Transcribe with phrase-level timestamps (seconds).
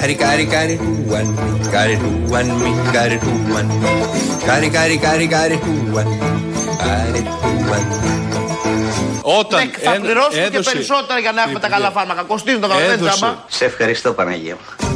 [0.00, 4.44] Κάρι, κάρι, κάρι, του one me, κάρι, του one me, κάρι, του one me.
[4.46, 6.28] Κάρι, κάρι, κάρι, κάρι, του one me,
[6.78, 8.08] κάρι, του one me.
[9.22, 12.22] Όταν Ναι, θα έ- πληρώσουμε και έδωσε- περισσότερα για να έχουμε τα Υπουργέ, καλά φάρμακα.
[12.22, 13.34] Κοστίζουν το καλό, δεν έδωσε- τζάμπα.
[13.48, 14.88] Σε ευχαριστώ Παναγία μου.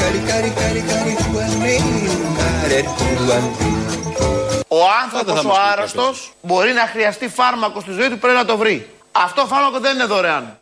[0.00, 1.74] Κάρι, κάρι, κάρι, κάρι, του one me,
[2.38, 3.66] κάρι, του one me.
[4.68, 8.36] Ο θα άνθρωπος μας ο πει άρρωστος μπορεί να χρειαστεί φάρμακο στη ζωή του, πρέπει
[8.36, 8.88] να το βρει.
[9.24, 10.58] Αυτό φάρμακο δεν είναι δωρεάν.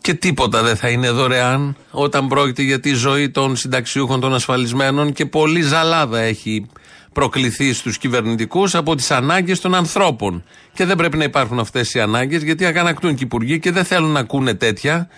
[0.00, 5.12] Και τίποτα δεν θα είναι δωρεάν όταν πρόκειται για τη ζωή των συνταξιούχων των ασφαλισμένων
[5.12, 6.66] και πολλή ζαλάδα έχει
[7.12, 10.44] προκληθεί στους κυβερνητικούς από τις ανάγκες των ανθρώπων.
[10.74, 13.84] Και δεν πρέπει να υπάρχουν αυτές οι ανάγκες γιατί αγανακτούν και οι υπουργοί και δεν
[13.84, 15.08] θέλουν να ακούνε τέτοια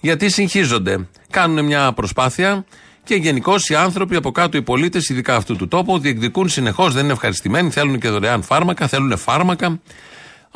[0.00, 1.08] γιατί συγχύζονται.
[1.30, 2.64] Κάνουν μια προσπάθεια
[3.04, 7.04] και γενικώ οι άνθρωποι από κάτω, οι πολίτες, ειδικά αυτού του τόπου, διεκδικούν συνεχώς, δεν
[7.04, 9.80] είναι ευχαριστημένοι, θέλουν και δωρεάν φάρμακα, θέλουν φάρμακα.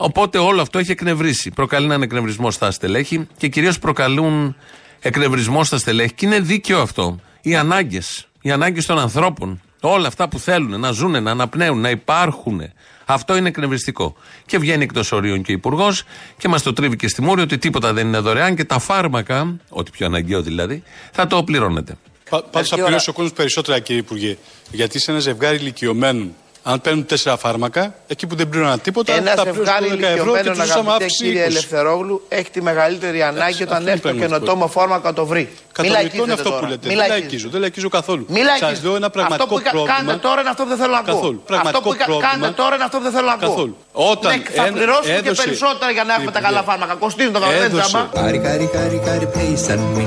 [0.00, 1.50] Οπότε όλο αυτό έχει εκνευρίσει.
[1.50, 4.56] Προκαλεί έναν εκνευρισμό στα στελέχη και κυρίως προκαλούν
[5.00, 6.12] εκνευρισμό στα στελέχη.
[6.12, 7.18] Και είναι δίκαιο αυτό.
[7.42, 8.26] Οι ανάγκες.
[8.40, 9.60] Οι ανάγκες των ανθρώπων.
[9.80, 12.60] Όλα αυτά που θέλουν να ζουν, να αναπνέουν, να υπάρχουν.
[13.04, 14.14] Αυτό είναι εκνευριστικό.
[14.46, 16.02] Και βγαίνει εκτός ορίων και ο Υπουργός
[16.38, 19.56] και μας το τρίβει και στη μούρη ότι τίποτα δεν είναι δωρεάν και τα φάρμακα,
[19.68, 20.82] ό,τι πιο αναγκαίο δηλαδή,
[21.12, 21.96] θα το πληρώνετε.
[22.30, 24.36] Πα- Πάντω θα πληρώσει ο κόσμος περισσότερα, κύριε Υπουργέ.
[24.70, 29.30] Γιατί σε ένα ζευγάρι ηλικιωμένων, αν παίρνουν τέσσερα φάρμακα, εκεί που δεν πλήρωναν τίποτα, Ένα
[29.34, 31.24] θα πληρώσουν ζευγάρι 10 ευρώ και ηλικιωμένων, τους ζούσαμε αγαπητέ αύξηση.
[31.24, 31.46] κύριε 20.
[31.46, 34.34] Ελευθερόγλου, έχει τη μεγαλύτερη ανάγκη αυτό όταν είναι έρθει το πραγματικό.
[34.38, 35.48] καινοτόμο φάρμακο το βρει.
[35.80, 36.68] Μην Κατανοητό είναι λαϊκίζετε αυτό που τώρα.
[36.72, 36.86] λέτε.
[36.88, 37.20] Μην Δεν λαϊκίζετε.
[37.26, 38.24] λαϊκίζω, δεν λαϊκίζω καθόλου.
[38.28, 38.86] Μην Σας λαϊκίζετε.
[38.86, 39.96] λέω ένα πραγματικό αυτό που κα- πρόβλημα.
[39.96, 41.14] κάνετε τώρα είναι αυτό που δεν θέλω να ακούω.
[41.18, 41.38] Καθόλου.
[41.42, 42.30] Αυτό Πραγματικό που κα- πρόβλημα.
[42.30, 43.48] κάνετε τώρα είναι αυτό που δεν θέλω να ακούω.
[43.52, 43.74] Καθόλου.
[44.12, 46.94] Όταν ναι, θα ένα- πληρώσουμε και έδωσε- περισσότερα για να έχουμε τα καλά Υπουργέ, φάρμακα.
[47.04, 48.02] Κοστίζουν το καλό, δεν έδωσε- τζάμπα.
[48.18, 50.06] Gotta, gotta, gotta, gotta pay something.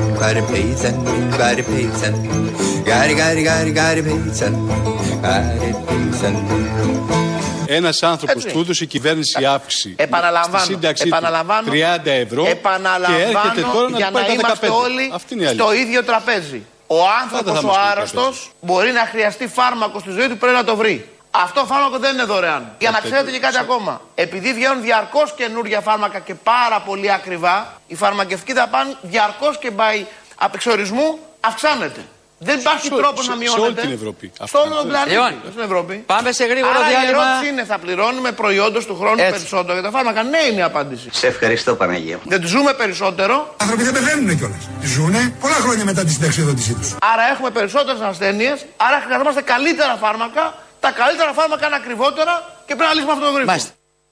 [6.42, 6.78] Gotta pay something.
[6.78, 6.98] Gotta pay something.
[6.98, 7.08] Gotta, gotta, gotta, gotta pay something.
[7.08, 7.68] Gotta pay something.
[7.68, 8.54] Ένας άνθρωπος Έτσι.
[8.56, 9.94] του έδωσε η κυβέρνηση αύξηση.
[9.98, 12.46] Επαναλαμβάνω, Στη σύνταξή του επαναλαμβάνω, 30 ευρώ.
[12.48, 14.74] επαναλαμβάνω και έρχεται τώρα να για του πάει να τα είμαστε 15.
[14.84, 15.64] όλοι Αυτή είναι η αλήθεια.
[15.66, 16.66] στο ίδιο τραπέζι.
[16.88, 18.50] Ο Πάντα άνθρωπος θα ο είμαστε στο άρρωστος τραπέζι.
[18.62, 21.08] μπορεί να χρειαστεί φάρμακο στη ζωή του, πρέπει να το βρει.
[21.32, 22.76] Αυτό φάρμακο δεν είναι δωρεάν.
[22.80, 24.02] Για να ξέρετε και κάτι ακόμα.
[24.16, 30.06] Επειδή βγαίνουν διαρκώς καινούργια φάρμακα και πάρα πολύ ακριβά, η φαρμακευτική δαπάνη διαρκώς και by
[30.36, 32.02] απεξορισμού αυξάνεται.
[32.50, 33.62] Δεν υπάρχει Σε- τρόπο σε- να σε μειώνεται.
[33.66, 34.26] όλη την Ευρώπη.
[34.36, 35.16] Σε Αυτό όλο είναι τον το- πλανήτη.
[35.16, 35.96] Λοιπόν, στην Ευρώπη.
[36.14, 37.12] πάμε σε γρήγορο Άρα διάλειμμα.
[37.12, 39.32] Η ερώτηση είναι, θα πληρώνουμε προϊόντος του χρόνου Έτσι.
[39.38, 40.20] περισσότερο για τα φάρμακα.
[40.24, 41.08] Ναι, είναι η απάντηση.
[41.22, 42.24] Σε ευχαριστώ Παναγία μου.
[42.34, 44.64] Δεν ζούμε περισσότερο, Οι άνθρωποι δεν πεθαίνουν κιόλας.
[44.94, 46.90] Ζούνε πολλά χρόνια μετά τη συνταξιοδότησή τους.
[47.14, 48.58] άρα έχουμε περισσότερες ασθένειες,
[48.88, 50.44] άρα χρειαζόμαστε καλύτερα φάρμακα.
[50.80, 52.34] Τα καλύτερα φάρμακα είναι ακριβότερα
[52.68, 53.58] και πρέπει να λύσουμε αυτό το γρήγορο.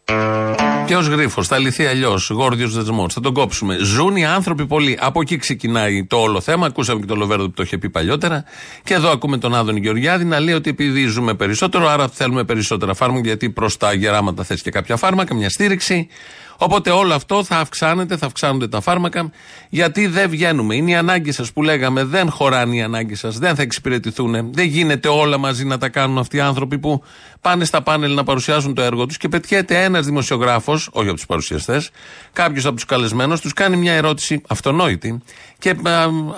[0.09, 0.83] Μάλιστα.
[0.87, 2.29] Και ως γρίφος, θα λυθεί αλλιώς.
[2.29, 3.13] Γόρδιος δεσμός.
[3.13, 3.77] Θα τον κόψουμε.
[3.77, 4.97] Ζουν οι άνθρωποι πολύ.
[5.01, 6.65] Από εκεί ξεκινάει το όλο θέμα.
[6.65, 8.43] Ακούσαμε και τον Λοβέρδο που το είχε πει παλιότερα.
[8.83, 12.93] Και εδώ ακούμε τον Άδωνη Γεωργιάδη να λέει ότι επειδή ζούμε περισσότερο, άρα θέλουμε περισσότερα
[12.93, 16.07] φάρμακα, γιατί προς τα γεράματα θες και κάποια φάρμακα, μια στήριξη.
[16.61, 19.31] Οπότε όλο αυτό θα αυξάνεται, θα αυξάνονται τα φάρμακα,
[19.69, 20.75] γιατί δεν βγαίνουμε.
[20.75, 24.53] Είναι οι ανάγκες σας που λέγαμε, δεν χωράνε οι ανάγκες σας, δεν θα εξυπηρετηθούν.
[24.53, 27.03] Δεν γίνεται όλα μαζί να τα κάνουν αυτοί οι άνθρωποι που
[27.41, 31.25] πάνε στα πάνελ να παρουσιάσουν το έργο τους και πετιέται ένας δημοσιογράφος, όχι από τους
[31.25, 31.89] παρουσιαστές,
[32.33, 35.21] κάποιος από τους καλεσμένους, τους κάνει μια ερώτηση αυτονόητη
[35.57, 35.75] και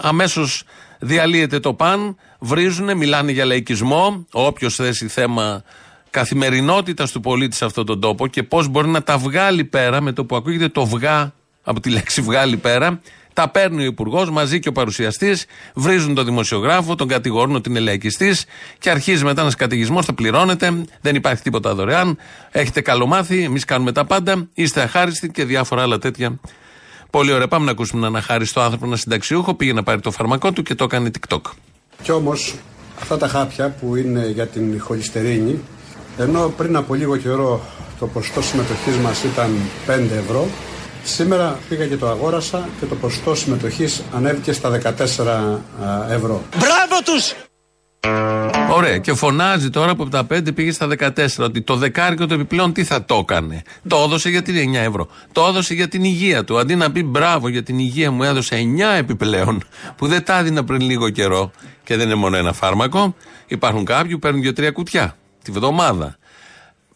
[0.02, 0.64] αμέσως
[1.00, 4.26] διαλύεται το παν, βρίζουν, μιλάνε για λαϊκισμό.
[4.32, 5.64] Όποιος θέσει θέμα
[6.12, 10.12] καθημερινότητας του πολίτη σε αυτόν τον τόπο και πώς μπορεί να τα βγάλει πέρα με
[10.12, 11.34] το που ακούγεται το βγά
[11.64, 13.02] από τη λέξη βγάλει πέρα.
[13.34, 17.80] Τα παίρνει ο Υπουργός μαζί και ο παρουσιαστής, βρίζουν τον δημοσιογράφο, τον κατηγορούν ότι είναι
[17.80, 18.46] λαϊκιστής
[18.78, 20.06] και αρχίζει μετά ένας καταιγισμός.
[20.06, 22.18] Θα πληρώνετε, δεν υπάρχει τίποτα δωρεάν.
[22.52, 26.40] Έχετε καλομάθει, εμείς κάνουμε τα πάντα, είστε αχάριστοι και διάφορα άλλα τέτοια.
[27.10, 27.48] Πολύ ωραία.
[27.48, 29.54] Πάμε να ακούσουμε έναν αχάριστο άνθρωπο, ένα συνταξιούχο.
[29.54, 31.42] Πήγε να πάρει το φαρμακό του και το έκανε TikTok.
[32.02, 32.56] Κι όμως
[33.02, 35.60] αυτά τα χάπια που είναι για την χολυστερίνη,
[36.22, 37.62] ενώ πριν από λίγο καιρό
[38.00, 39.50] το ποσοστό συμμετοχής μας ήταν
[39.88, 40.48] 5 ευρώ,
[41.04, 46.42] σήμερα πήγα και το αγόρασα και το ποσοστό συμμετοχής ανέβηκε στα 14 α, ευρώ.
[46.58, 47.36] Μπράβο τους!
[48.72, 48.98] Ωραία.
[48.98, 52.74] Και φωνάζει τώρα που από τα 5 πήγε στα 14 ότι το δεκάρικο το επιπλέον
[52.74, 55.08] τι θα το έκανε; Το έδωσε για την 9 ευρώ.
[55.32, 56.60] Το έδωσε για την υγεία του.
[56.60, 59.64] Αντί να πει μπράβο για την υγεία μου έδωσε 9 επιπλέον
[59.96, 61.52] που δεν τα έδινα πριν λίγο καιρό
[61.84, 63.16] και δεν είναι μόνο ένα φάρμακο.
[63.48, 66.16] Υπάρχουν κάποιοι που παίρνουν 2-3 κουτιά τη βδομάδα.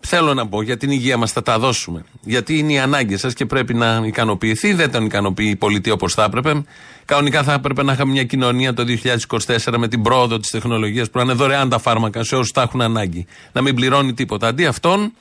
[0.07, 2.06] Θέλω να πω για την υγεία μας θα τα δώσουμε.
[2.21, 4.74] Γιατί είναι η ανάγκη σας και πρέπει να ικανοποιηθεί.
[4.74, 6.63] Δεν τον ικανοποιεί η πολιτεία όπως θα έπρεπε.
[7.06, 8.83] Κανονικά θα έπρεπε να είχαμε μια κοινωνία το
[9.65, 12.62] 2024 με την πρόοδο της τεχνολογίας που να είναι δωρεάν τα φάρμακα σε όσους τα
[12.62, 13.25] έχουν ανάγκη.
[13.51, 14.47] Να μην πληρώνει τίποτα.
[14.47, 15.13] Αντί αυτόν,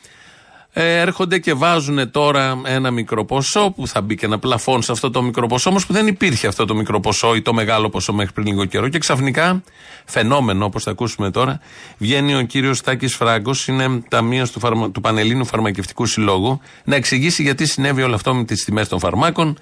[0.77, 4.93] Ε, έρχονται και βάζουν τώρα ένα μικρό ποσό που θα μπει και ένα πλαφόν σε
[4.93, 7.89] αυτό το μικρό ποσό, όμως που δεν υπήρχε αυτό το μικρό ποσό ή το μεγάλο
[7.89, 8.89] ποσό μέχρι πριν λίγο καιρό.
[8.89, 9.63] Και ξαφνικά,
[10.05, 11.61] φαινόμενο όπως θα ακούσουμε τώρα,
[11.99, 17.43] βγαίνει ο κύριος Τάκης Φράγκος, είναι ταμείο του, φαρμα, του Πανελλήνου Φαρμακευτικού Συλλόγου, να εξηγήσει
[17.43, 19.59] γιατί συνέβη όλο αυτό με τις τιμές των φαρμάκων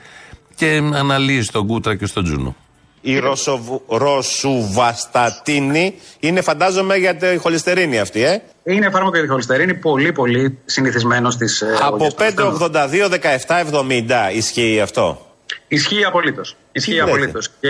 [0.55, 2.57] και αναλύει στον Κούτρα και στον Τζούνο.
[3.05, 8.43] Η ροσοβου- ροσουβαστατίνη είναι φαντάζομαι για τη χολυστερίνη αυτή, ε.
[8.65, 11.63] Είναι φάρμακο για τη χολυστερίνη, πολύ πολύ συνηθισμένος στις.
[11.81, 15.27] Από 5,82-17,70 ισχύει αυτό.
[15.69, 16.57] Ισχύει απολύτως.
[16.73, 17.49] Ισχύει λέτε; απολύτως.
[17.61, 17.69] Και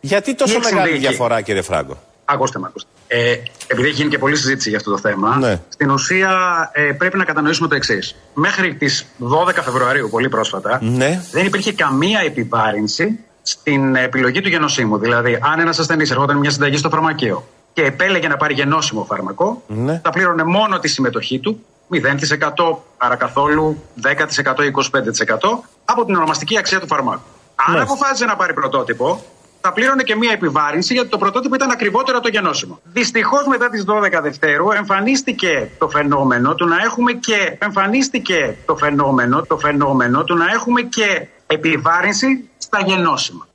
[0.00, 2.88] Γιατί τόσο η μεγάλη εξενδίκη- διαφορά, κύριε Φράγκο; Ακούστε με, ακούστε.
[3.06, 5.60] Ε, επειδή έχει γίνει και πολλή συζήτηση για αυτό το θέμα, Ναι.
[5.68, 6.30] στην ουσία
[6.72, 8.16] ε, πρέπει να κατανοήσουμε το εξής.
[8.34, 11.22] Μέχρι τις 12 Φεβρουαρίου, πολύ πρόσφατα, Ναι.
[11.32, 13.18] δεν υπήρχε καμία επιβάρυνση
[13.50, 14.98] στην επιλογή του γενοσύμου.
[14.98, 19.62] Δηλαδή, αν ένας ασθενής ερχόταν μια συνταγή στο φαρμακείο και επέλεγε να πάρει γενώσιμο φάρμακο,
[19.66, 20.00] Ναι.
[20.04, 26.80] θα πλήρωνε μόνο τη συμμετοχή του, 0% παρακαθόλου 10% ή 25% από την ονομαστική αξία
[26.80, 27.22] του φαρμάκου.
[27.68, 27.80] Αν Ναι.
[27.80, 29.24] αποφάσισε να πάρει πρωτότυπο,
[29.60, 32.80] θα πλήρωνε και μία επιβάρυνση γιατί το πρωτότυπο ήταν ακριβότερο από το γενώσιμο.
[32.92, 39.42] Δυστυχώς μετά τις 12 Δευτέρου εμφανίστηκε το φαινόμενο του να έχουμε και εμφανίστηκε το φαινόμενο,
[39.42, 43.48] το φαινόμενο του να έχουμε και επιβάρυνση στα γενώσιμα.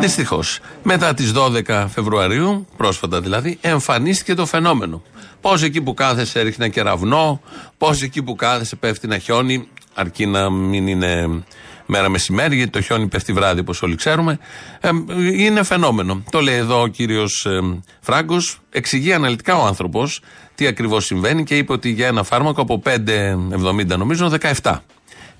[0.00, 0.60] Δυστυχώς.
[0.82, 5.02] Μετά τις 12 Φεβρουαρίου, πρόσφατα δηλαδή, εμφανίστηκε το φαινόμενο.
[5.40, 7.40] Πώς εκεί που κάθεσαι έριχνε κεραυνό,
[7.78, 11.42] πώς εκεί που κάθεσαι πέφτει ένα χιόνι, αρκεί να μην είναι
[11.86, 14.38] μέρα μεσημέρι, γιατί το χιόνι πέφτει βράδυ, όπως όλοι ξέρουμε.
[14.80, 14.90] Ε,
[15.32, 16.22] είναι φαινόμενο.
[16.30, 18.58] Το λέει εδώ ο κύριος ε, Φράγκος.
[18.70, 20.20] Εξηγεί αναλυτικά ο άνθρωπος
[20.54, 24.72] τι ακριβώς συμβαίνει και είπε ότι για ένα φάρμακο από 5,70 νομίζω 17.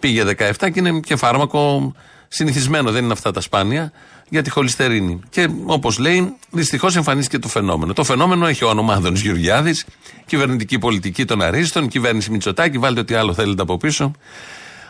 [0.05, 1.95] Πήγε 17 και είναι και φάρμακο
[2.29, 3.93] συνηθισμένο, δεν είναι αυτά τα σπάνια,
[4.29, 5.21] για τη χολυστερίνη.
[5.29, 7.93] Και όπως λέει, δυστυχώς εμφανίστηκε το φαινόμενο.
[7.93, 9.87] Το φαινόμενο έχει όνομα Άδωνης Γεωργιάδης,
[10.27, 14.11] κυβερνητική πολιτική των Αρίστων, κυβέρνηση Μητσοτάκη, βάλτε ό,τι άλλο θέλετε από πίσω.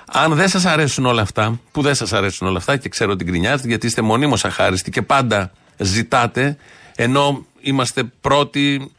[0.06, 3.24] Αν δεν σας αρέσουν όλα αυτά, που δεν σας αρέσουν όλα αυτά και ξέρω ότι
[3.24, 6.56] γκρινιάζετε γιατί είστε μονίμως αχάριστοι και πάντα ζητάτε,
[6.96, 8.90] ενώ είμαστε πρώτοι,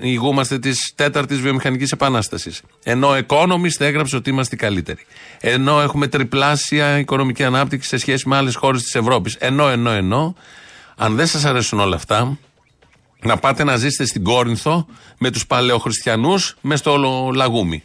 [0.00, 2.62] ηγούμαστε της τέταρτης βιομηχανικής επανάστασης.
[2.82, 5.06] Ενώ ο Economist έγραψε ότι είμαστε οι καλύτεροι.
[5.40, 9.34] Ενώ έχουμε τριπλάσια οικονομική ανάπτυξη σε σχέση με άλλες χώρες της Ευρώπης.
[9.34, 10.34] Ενώ, ενώ, ενώ,
[10.96, 12.38] αν δεν σας αρέσουν όλα αυτά,
[13.20, 14.86] να πάτε να ζήσετε στην Κόρινθο
[15.18, 16.96] με τους παλαιοχριστιανούς μες στο
[17.34, 17.82] λαγούμι.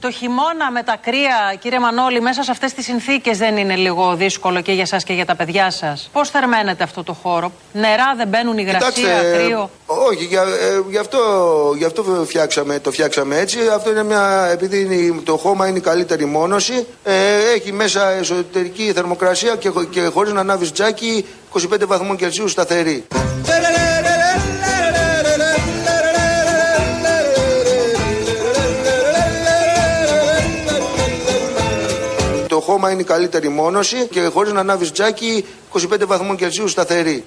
[0.00, 4.14] Το χειμώνα με τα κρύα, κύριε Μανώλη, μέσα σε αυτές τις συνθήκες δεν είναι λίγο
[4.14, 6.08] δύσκολο και για σας και για τα παιδιά σας.
[6.12, 11.18] Πώς θερμαίνετε αυτό το χώρο, νερά δεν μπαίνουν υγρασία, κρύο; όχι, για, ε, γι, αυτό,
[11.78, 13.58] γι' αυτό φτιάξαμε, το φτιάξαμε έτσι.
[13.74, 17.12] Αυτό είναι μια, επειδή είναι, το χώμα είναι η καλύτερη μόνωση, ε,
[17.54, 23.06] έχει μέσα εσωτερική θερμοκρασία και, χω- και χωρίς να ανάβεις τζάκι 25 βαθμούς Κελσίου σταθερή.
[32.76, 37.24] Το χώμα είναι η καλύτερη μόνωση και χωρίς να ανάβεις τζάκι 25 βαθμούς Κελσίου σταθερή.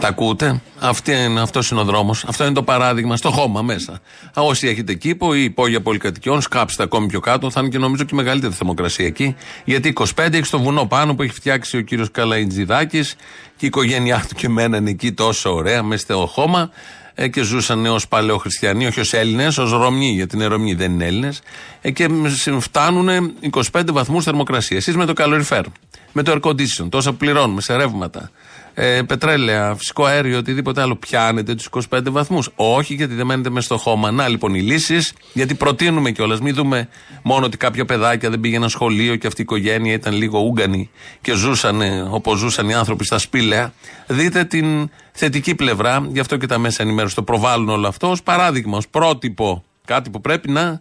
[0.00, 2.24] Τα ακούτε; Αυτή είναι, αυτός είναι ο δρόμος.
[2.24, 3.92] Αυτό είναι το παράδειγμα στο χώμα μέσα.
[3.92, 7.50] Α, Όσοι έχετε κήπο ή υπόγεια πολυκατοικιών, σκάψτε ακόμη πιο κάτω.
[7.50, 9.36] Θα είναι και νομίζω και μεγαλύτερη θερμοκρασία εκεί.
[9.64, 13.00] Γιατί 25 έχει στο βουνό πάνω που έχει φτιάξει ο κύριος Καλαϊτζιδάκη
[13.56, 17.86] και η οικογένειά του και μέναν εκεί τόσο ωραία μέσα στο χώμα ε, και ζούσαν
[17.86, 21.42] ως παλαιοχριστιανοί, όχι ως Έλληνες, ως Ρωμνοί, γιατί είναι Ρωμνοί, δεν είναι Έλληνες.
[21.80, 24.80] Ε, και μ- φτάνουν 25 βαθμούς θερμοκρασίας.
[24.80, 25.64] Εσείς με το καλοριφέρ,
[26.12, 28.30] με το air condition, τόσα που πληρώνουμε σε ρεύματα,
[28.74, 32.50] ε, πετρέλαια, φυσικό αέριο, οτιδήποτε άλλο, πιάνετε τους 25 βαθμούς.
[32.54, 34.10] Όχι, γιατί δεν μένετε μέσα στο χώμα.
[34.10, 36.40] Να λοιπόν οι λύσεις, γιατί προτείνουμε κιόλας.
[36.40, 36.88] Μην δούμε
[37.22, 40.90] μόνο ότι κάποια παιδάκια δεν πήγαιναν σχολείο και αυτή η οικογένεια ήταν λίγο ούγκανη
[41.20, 43.72] και ζούσαν όπως ζούσαν οι άνθρωποι στα σπήλαια.
[44.06, 48.22] Δείτε την θετική πλευρά, γι' αυτό και τα μέσα ενημέρωσης το προβάλλουν όλο αυτό ως
[48.22, 49.64] παράδειγμα, ως πρότυπο.
[49.84, 50.80] Κάτι που πρέπει να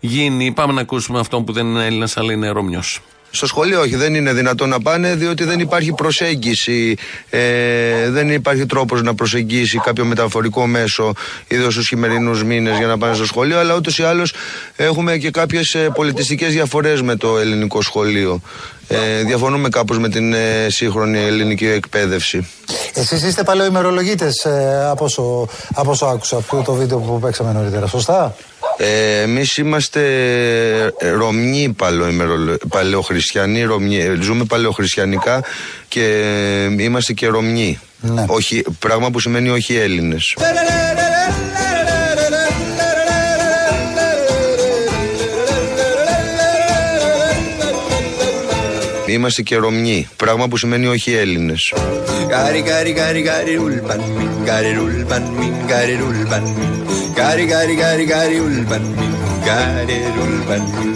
[0.00, 0.52] γίνει.
[0.52, 3.00] Πάμε να ακούσουμε αυτόν που δεν είναι Έλληνας, αλλά είναι Ρωμιός.
[3.30, 6.96] Στο σχολείο όχι, δεν είναι δυνατόν να πάνε διότι δεν υπάρχει προσέγγιση.
[7.30, 11.12] Ε, δεν υπάρχει τρόπος να προσεγγίσει κάποιο μεταφορικό μέσο,
[11.48, 13.58] ιδίως στους χειμερινούς μήνες για να πάνε στο σχολείο.
[13.58, 14.32] Αλλά ούτως ή άλλως
[14.76, 18.40] έχουμε και κάποιες πολιτιστικές διαφορές με το ελληνικό σχολείο.
[18.92, 22.48] Ε, διαφωνούμε κάπως με την ε, σύγχρονη ελληνική εκπαίδευση.
[22.94, 27.86] Εσείς είστε παλαιοημερολογίτες ε, από, όσο, από όσο άκουσα από το βίντεο που παίξαμε νωρίτερα,
[27.86, 28.34] σωστά;
[28.76, 30.00] Ε, Εμείς είμαστε
[30.98, 33.98] ε, Ρωμνοί παλαιοημερολο- παλαιοχριστιανοί, Ρωμνοί.
[33.98, 35.44] Ε, ζούμε παλαιοχριστιανικά
[35.88, 36.04] και
[36.78, 37.78] ε, είμαστε και Ρωμνοί.
[38.26, 40.34] Όχι, πράγμα που σημαίνει όχι Έλληνες.
[49.06, 50.08] Είμαστε και Ρωμιοί.
[50.16, 51.72] Πράγμα που σημαίνει όχι Έλληνες.
[52.34, 56.72] Gari gari gari gari ulpan min gari ulpan min gari ulpan min
[57.14, 59.12] gari gari gari gari ulpan min
[59.46, 60.90] gari ulpan min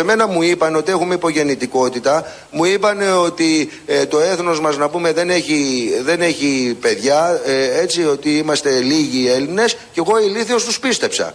[0.00, 5.12] Εμένα μου είπαν ότι έχουμε υπογεννητικότητα, μου είπαν ότι ε, το έθνος μας να πούμε
[5.12, 9.72] δεν έχει, δεν έχει παιδιά, ε, έτσι ότι είμαστε λίγοι Έλληνες.
[9.72, 11.34] Και εγώ ηλίθιος τους πίστεψα.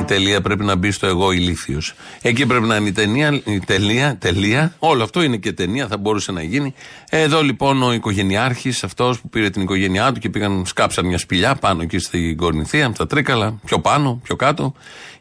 [0.00, 1.94] Η τελεία πρέπει να μπει στο εγώ ηλίθιος.
[2.22, 4.74] Εκεί πρέπει να είναι η ταινία, η τελεία, τελεία.
[4.78, 6.74] Όλο αυτό είναι και ταινία, θα μπορούσε να γίνει.
[7.10, 11.54] Εδώ λοιπόν ο οικογενειάρχης, αυτός που πήρε την οικογένειά του και πήγαν, σκάψαν μια σπηλιά
[11.54, 14.74] πάνω εκεί στην Κορνηθία, στα Τρίκαλα, πιο πάνω, πιο κάτω.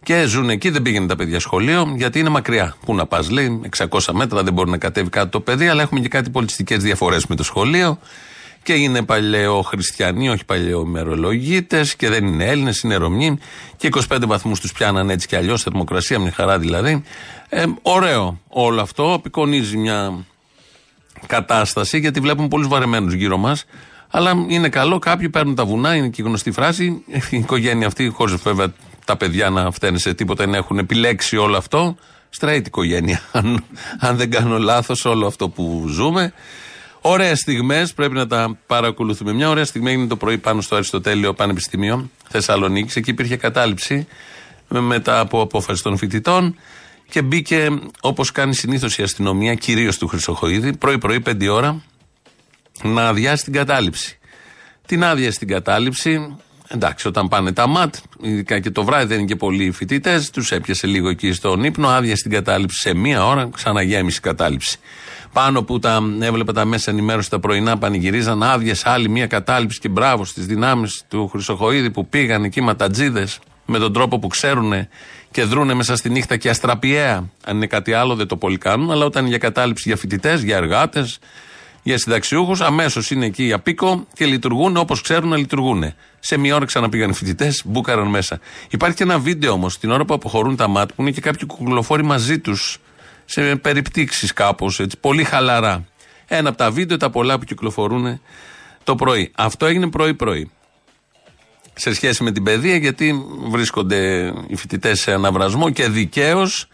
[0.03, 2.75] Και ζουν εκεί, δεν πήγαινε τα παιδιά σχολείο, γιατί είναι μακριά.
[2.85, 5.99] Πού να πας, λέει, 600 μέτρα δεν μπορεί να κατέβει κάτω το παιδί, αλλά έχουμε
[5.99, 7.99] και κάτι πολιτιστικές διαφορές με το σχολείο.
[8.65, 13.39] Και είναι παλαιοχριστιανοί, όχι παλαιομερολογίτε, και δεν είναι Έλληνες, είναι Ρωμιοί.
[13.77, 17.03] Και 25 βαθμούς τους πιάναν έτσι κι αλλιώς, θερμοκρασία, μια χαρά δηλαδή.
[17.49, 20.25] Ε, ωραίο όλο αυτό, απεικονίζει μια
[21.27, 23.65] κατάσταση, γιατί βλέπουμε πολλούς βαρεμένους γύρω μας.
[24.09, 27.03] Αλλά είναι καλό, κάποιοι παίρνουν τα βουνά, είναι και η γνωστή φράση.
[27.29, 28.73] Η οικογένεια αυτή, χωρίς βέβαια
[29.05, 31.95] τα παιδιά να φταίνουν σε τίποτα, να έχουν επιλέξει όλο αυτό.
[32.39, 33.21] Straight οικογένεια.
[33.31, 33.63] Αν,
[33.99, 36.33] αν δεν κάνω λάθος, όλο αυτό που ζούμε.
[37.07, 39.33] Ωραίες στιγμές, πρέπει να τα παρακολουθούμε.
[39.33, 42.95] Μια ωραία στιγμή έγινε το πρωί πάνω στο Αριστοτέλειο Πανεπιστήμιο Θεσσαλονίκης.
[42.95, 44.07] Εκεί υπήρχε κατάληψη
[44.67, 46.55] μετά από απόφαση των φοιτητών
[47.09, 47.67] και μπήκε
[48.01, 51.81] όπως κάνει συνήθως η αστυνομία, κυρίως του Χρυσοχοίδη, πρωί-πρωί, 5 ώρα,
[52.83, 54.17] να αδειάσει την κατάληψη.
[54.85, 56.35] Την άδεια στην κατάληψη,
[56.67, 60.51] εντάξει, όταν πάνε τα ΜΑΤ, ειδικά και το βράδυ δεν είναι και πολλοί φοιτητές, τους
[60.51, 64.77] έπιασε λίγο εκεί στον ύπνο, άδεια στην κατάληψη σε μία ώρα, ξαναγέμισε η κατάληψη.
[65.35, 69.89] Πάνω που τα έβλεπα τα μέσα ενημέρωση τα πρωινά πανηγυρίζαν άδειες άλλη μία κατάληψη και
[69.89, 74.73] μπράβο στις δυνάμεις του Χρυσοχοίδη που πήγαν εκεί ματατζίδες με τον τρόπο που ξέρουν
[75.31, 77.29] και δρούνε μέσα στη νύχτα και αστραπιαία.
[77.45, 80.41] Αν είναι κάτι άλλο δεν το πολύ κάνουν, αλλά όταν είναι για κατάληψη για φοιτητές,
[80.41, 81.19] για εργάτες,
[81.83, 85.93] για συνταξιούχους, αμέσως είναι εκεί για πίκο και λειτουργούν όπως ξέρουν να λειτουργούν.
[86.19, 88.39] Σε μία ώρα ξαναπήγαν οι φοιτητές, μπούκαραν μέσα.
[88.69, 91.47] Υπάρχει και ένα βίντεο όμως την ώρα που αποχωρούν τα ΜΑΤ που είναι και κάποιοι
[91.47, 92.79] κουκλοφόροι μαζί τους
[93.25, 95.85] σε περιπτύξεις κάπως έτσι, πολύ χαλαρά.
[96.27, 98.21] Ένα από τα βίντεο, τα πολλά που κυκλοφορούν
[98.83, 99.31] το πρωί.
[99.35, 100.51] Αυτό έγινε πρωί-πρωί.
[101.73, 106.67] Σε σχέση με την παιδεία, γιατί βρίσκονται οι φοιτητές σε αναβρασμό και δικαίως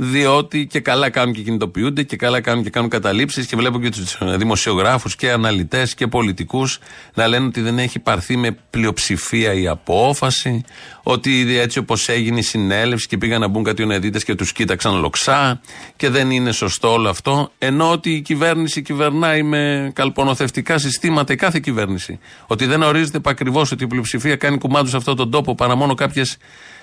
[0.00, 3.90] διότι και καλά κάνουν και κινητοποιούνται και καλά κάνουν και κάνουν καταλήψεις και βλέπω και
[3.90, 6.78] τους δημοσιογράφους και αναλυτές και πολιτικούς
[7.14, 10.64] να λένε ότι δεν έχει πάρθει με πλειοψηφία η απόφαση,
[11.02, 15.00] ότι έτσι όπως έγινε η συνέλευση και πήγαν να μπουν κάτι ονεδίτε και τους κοίταξαν
[15.00, 15.60] λοξά
[15.96, 17.52] και δεν είναι σωστό όλο αυτό.
[17.58, 22.18] Ενώ ότι η κυβέρνηση κυβερνάει με καλπονοθευτικά συστήματα, η κάθε κυβέρνηση.
[22.46, 25.94] Ότι δεν ορίζεται επακριβώ ότι η πλειοψηφία κάνει κουμάντους σε αυτόν τον τόπο παρά μόνο
[25.94, 26.36] κάποιες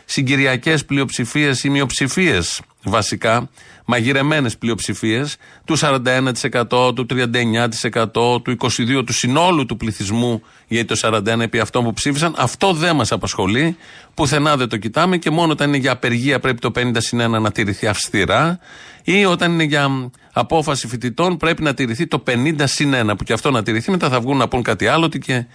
[0.06, 3.50] συγκυριακές πλειοψηφίες ή μειοψηφίες βασικά,
[3.86, 11.40] μαγειρεμένες πλειοψηφίες του 41%, του 39%, του 22% του συνόλου του πληθυσμού, γιατί το 41%
[11.40, 12.34] επί αυτών που ψήφισαν.
[12.38, 13.78] Αυτό δεν μας απασχολεί.
[14.14, 17.42] Πουθενά δεν το κοιτάμε και μόνο όταν είναι για απεργία πρέπει το 50 συν 1
[17.42, 18.60] να τηρηθεί αυστηρά
[19.04, 23.34] ή όταν είναι για απόφαση φοιτητών πρέπει να τηρηθεί το 50 συν 1 που και
[23.34, 25.46] αυτό να τηρηθεί μετά θα βγουν να πούν κάτι άλλο ότι και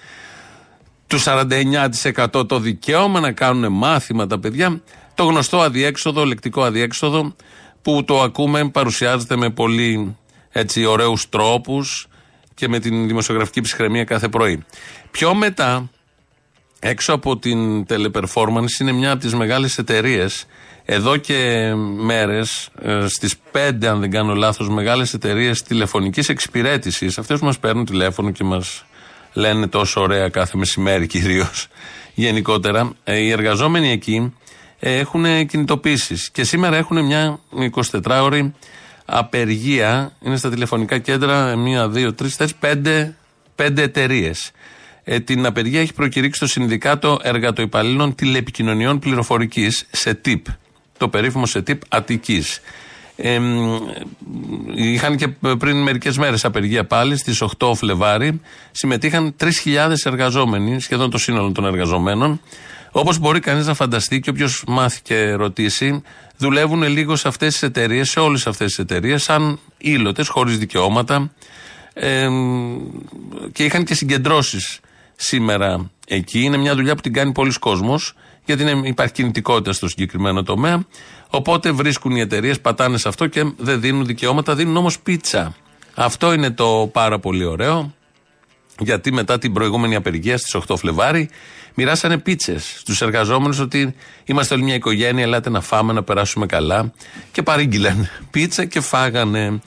[1.10, 1.18] του
[2.32, 4.82] 49% το δικαίωμα να κάνουν μάθημα τα παιδιά.
[5.14, 7.34] Το γνωστό αδιέξοδο, λεκτικό αδιέξοδο,
[7.82, 10.16] που το ακούμε, παρουσιάζεται με πολύ
[10.50, 12.06] έτσι ωραίους τρόπους
[12.54, 14.64] και με την δημοσιογραφική ψυχραιμία κάθε πρωί.
[15.10, 15.90] Πιο μετά,
[16.78, 20.44] έξω από την teleperformance, είναι μια από τις μεγάλες εταιρείες.
[20.84, 27.38] Εδώ και μέρες, ε, στις πέντε αν δεν κάνω λάθος, μεγάλες εταιρείες τηλεφωνικής εξυπηρέτησης, αυτές
[27.38, 28.84] που μας παίρνουν τηλέφωνο και μας
[29.32, 31.66] λένε τόσο ωραία κάθε μεσημέρι κυρίως.
[32.14, 34.34] Γενικότερα, ε, οι εργαζόμενοι εκεί
[34.78, 37.38] ε, έχουν κινητοποίησεις και σήμερα έχουν μια
[38.02, 38.50] 24ωρη
[39.04, 40.12] απεργία.
[40.20, 43.14] Είναι στα τηλεφωνικά κέντρα μία, δύο, τρεις, τέσσερις, πέντε,
[43.54, 44.50] πέντε εταιρείες.
[45.04, 50.46] Ε, την απεργία έχει προκηρύξει το Συνδικάτο Εργατοϊπαλλήλων Τηλεπικοινωνιών Πληροφορικής, σε ΤΥΠ.
[50.98, 52.60] Το περίφημο σε ΤΥΠ Αττικής.
[53.22, 53.40] Ε,
[54.74, 58.40] είχαν και πριν μερικές μέρες απεργία πάλι, στις 8 Φλεβάρι.
[58.70, 59.48] Συμμετείχαν 3.000
[60.04, 62.40] εργαζόμενοι, σχεδόν το σύνολο των εργαζομένων.
[62.92, 66.02] Όπως μπορεί κανείς να φανταστεί και όποιος μάθει και ρωτήσει,
[66.36, 71.30] δουλεύουν λίγο σε αυτές τις εταιρείες, σε όλες αυτές τις εταιρείες, σαν ήλωτες, χωρίς δικαιώματα.
[71.92, 72.28] Ε,
[73.52, 74.80] και είχαν και συγκεντρώσεις
[75.16, 76.40] σήμερα εκεί.
[76.40, 80.84] Είναι μια δουλειά που την κάνει πολλοί κόσμος, γιατί είναι, υπάρχει κινητικότητα στο συγκεκριμένο τομέα.
[81.30, 85.54] Οπότε βρίσκουν οι εταιρείες, πατάνε σε αυτό και δεν δίνουν δικαιώματα, δίνουν όμως πίτσα.
[85.94, 87.94] Αυτό είναι το πάρα πολύ ωραίο.
[88.78, 91.28] Γιατί μετά την προηγούμενη απεργία στις 8 Φλεβάρι
[91.74, 93.94] μοιράσανε πίτσες στους εργαζόμενους ότι
[94.24, 96.92] είμαστε όλοι μια οικογένεια, ελάτε να φάμε, να περάσουμε καλά.
[97.32, 99.60] Και παρήγγειλαν πίτσα και φάγανε.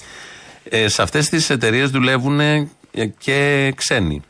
[0.69, 2.69] Ε, σε αυτές τις εταιρείες δουλεύουν ε,
[3.17, 4.21] και ξένοι.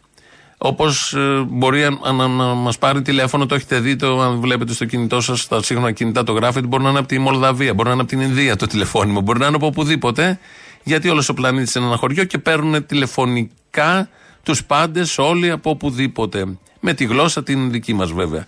[0.65, 1.15] Όπως
[1.47, 5.39] μπορεί αν, να μας πάρει τηλέφωνο, το έχετε δει, το, αν βλέπετε στο κινητό σας,
[5.39, 8.09] στα σύγχρονα κινητά το γράφετε, μπορεί να είναι από τη Μολδαβία, μπορεί να είναι από
[8.09, 10.39] την Ινδία το τηλεφώνημα, μπορεί να είναι από οπουδήποτε,
[10.83, 14.09] γιατί όλος ο πλανήτης είναι ένα χωριό και παίρνουν τηλεφωνικά
[14.43, 16.45] τους πάντες όλοι από οπουδήποτε.
[16.79, 18.45] Με τη γλώσσα την δική μας βέβαια.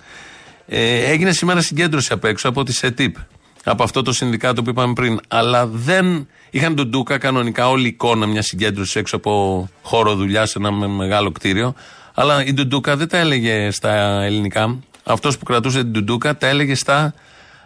[0.67, 3.15] Ε, έγινε σήμερα συγκέντρωση απ' έξω από τη ΣΕΤΙΠ.
[3.63, 5.19] Από αυτό το συνδικάτο που είπαμε πριν.
[5.27, 10.49] Αλλά δεν είχαν τον Ντούκα κανονικά όλη η εικόνα μιας συγκέντρωσης έξω από χώρο δουλειάς
[10.49, 11.75] σε ένα μεγάλο κτίριο.
[12.15, 14.79] Αλλά η Ντουντούκα δεν τα έλεγε στα ελληνικά.
[15.03, 17.13] Αυτό που κρατούσε την Ντουντούκα τα έλεγε στα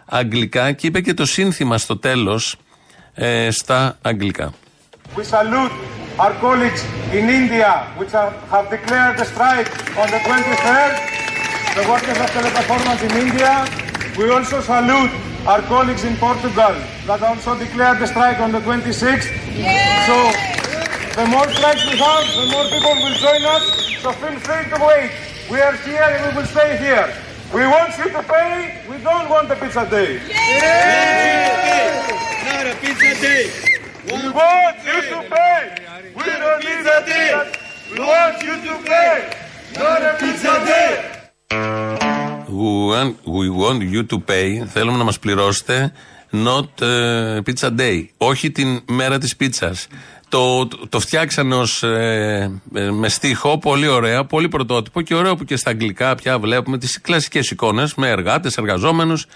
[0.06, 2.40] αγγλικά και είπε και το σύνθημα στο τέλο
[3.14, 4.52] ε, στα αγγλικά.
[5.16, 5.74] We salute
[6.22, 6.82] our colleagues
[7.18, 10.92] in India, which are, have declared a strike on the 23rd.
[11.78, 13.52] The workers of Teleperformance in India.
[14.18, 15.12] We also salute
[15.50, 16.74] our colleagues in Portugal
[17.08, 19.30] that also declared the strike on the 26th.
[20.08, 20.16] So
[21.19, 23.65] the more strikes we have, the more people will join us.
[24.01, 25.11] So feel free to wait.
[25.51, 27.07] We are here and we will stay here.
[27.53, 28.81] We want you to pay.
[28.89, 30.11] We don't want a pizza day.
[32.47, 33.43] Not a pizza day.
[34.07, 35.61] We want you to pay.
[36.17, 37.31] We don't need a day.
[37.91, 39.15] We want you to pay.
[39.77, 40.91] Not a pizza day.
[42.49, 44.65] We want, we want you to pay.
[44.73, 45.91] Θέλουμε να μας πληρώσετε
[46.32, 48.04] not uh, pizza day.
[48.16, 49.86] Όχι την μέρα της πίτσας.
[50.28, 55.36] Το, το, το φτιάξανε ως, ε, ε, με στίχο, πολύ ωραία, πολύ πρωτότυπο και ωραίο
[55.36, 59.26] που και στα αγγλικά πια βλέπουμε τις κλασικές εικόνες με εργάτες, εργαζόμενους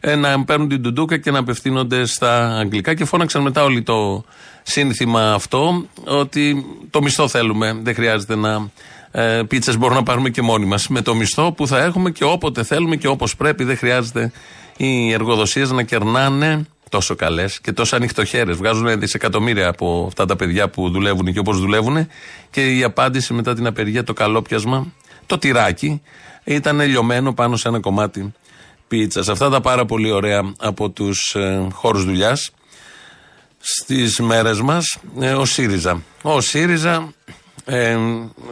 [0.00, 4.24] ε, να παίρνουν την τουντούκα και να απευθύνονται στα αγγλικά και φώναξαν μετά όλοι το
[4.62, 8.70] σύνθημα αυτό ότι το μισθό θέλουμε, δεν χρειάζεται να
[9.10, 12.24] ε, πίτσες μπορούμε να πάρουμε και μόνοι μας με το μισθό που θα έχουμε και
[12.24, 14.32] όποτε θέλουμε και όπως πρέπει δεν χρειάζεται
[14.82, 18.52] οι εργοδοσίες να κερνάνε τόσο καλές και τόσο ανοιχτοχέρε.
[18.52, 22.08] Βγάζουν δισεκατομμύρια από αυτά τα παιδιά που δουλεύουν και όπως δουλεύουν.
[22.50, 24.92] Και η απάντηση μετά την απεργία, το καλόπιασμα,
[25.26, 26.02] το τυράκι,
[26.44, 28.32] ήταν λιωμένο πάνω σε ένα κομμάτι
[28.88, 29.28] πίτσας.
[29.28, 32.50] Αυτά τα πάρα πολύ ωραία από τους ε, χώρους δουλειάς
[33.58, 36.02] στις μέρες μας, ε, ο ΣΥΡΙΖΑ.
[36.22, 37.12] Ο ΣΥΡΙΖΑ
[37.64, 37.96] ε,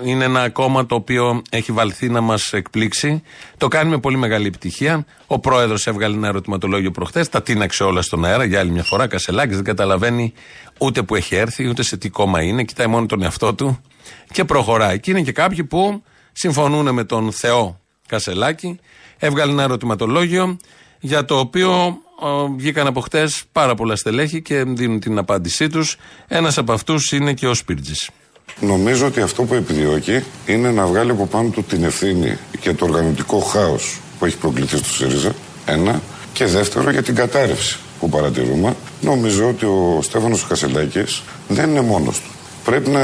[0.04, 3.22] είναι ένα κόμμα το οποίο έχει βαλθεί να μας εκπλήξει.
[3.56, 5.06] Το κάνει με πολύ μεγάλη επιτυχία.
[5.26, 9.06] Ο πρόεδρος έβγαλε ένα ερωτηματολόγιο προχθές, τα τίναξε όλα στον αέρα για άλλη μια φορά.
[9.06, 10.32] Κασελάκης δεν καταλαβαίνει
[10.78, 12.64] ούτε που έχει έρθει, ούτε σε τι κόμμα είναι.
[12.64, 13.80] Κοιτάει μόνο τον εαυτό του
[14.32, 15.00] και προχωράει.
[15.00, 18.78] Και είναι και κάποιοι που συμφωνούν με τον Θεό Κασελάκη.
[19.18, 20.56] Έβγαλε ένα ερωτηματολόγιο
[21.00, 21.98] για το οποίο
[22.56, 25.96] βγήκαν από χτες πάρα πολλά στελέχη και δίνουν την απάντησή τους.
[26.28, 28.10] Ένας από αυτούς είναι και ο Σπίρτζης.
[28.60, 32.84] Νομίζω ότι αυτό που επιδιώκει είναι να βγάλει από πάνω του την ευθύνη και το
[32.84, 35.32] οργανωτικό χάος που έχει προκληθεί στο ΣΥΡΙΖΑ.
[35.66, 36.00] Ένα.
[36.32, 38.74] Και δεύτερο για την κατάρρευση που παρατηρούμε.
[39.00, 42.30] Νομίζω ότι ο Στέφανος Κασελάκης δεν είναι μόνος του.
[42.64, 43.00] Πρέπει να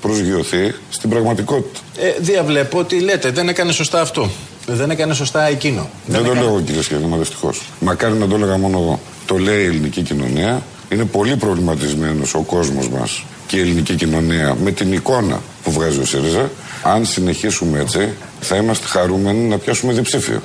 [0.00, 1.80] προσγειωθεί στην πραγματικότητα.
[1.96, 4.30] Ε, διαβλέπω ότι λέτε δεν έκανε σωστά αυτό.
[4.66, 5.90] Δεν έκανε σωστά εκείνο.
[6.06, 7.62] Δεν, δεν το λέω κύριε Σκέφτημα, δυστυχώς.
[7.80, 9.00] Μακάρι να το έλεγα μόνο εγώ.
[9.26, 10.62] Το λέει η ελληνική κοινωνία.
[10.92, 16.00] Είναι πολύ προβληματισμένος ο κόσμος μας και η ελληνική κοινωνία με την εικόνα που βγάζει
[16.00, 16.50] ο ΣΥΡΙΖΑ.
[16.82, 20.42] Αν συνεχίσουμε έτσι, θα είμαστε χαρούμενοι να πιάσουμε διψήφιο.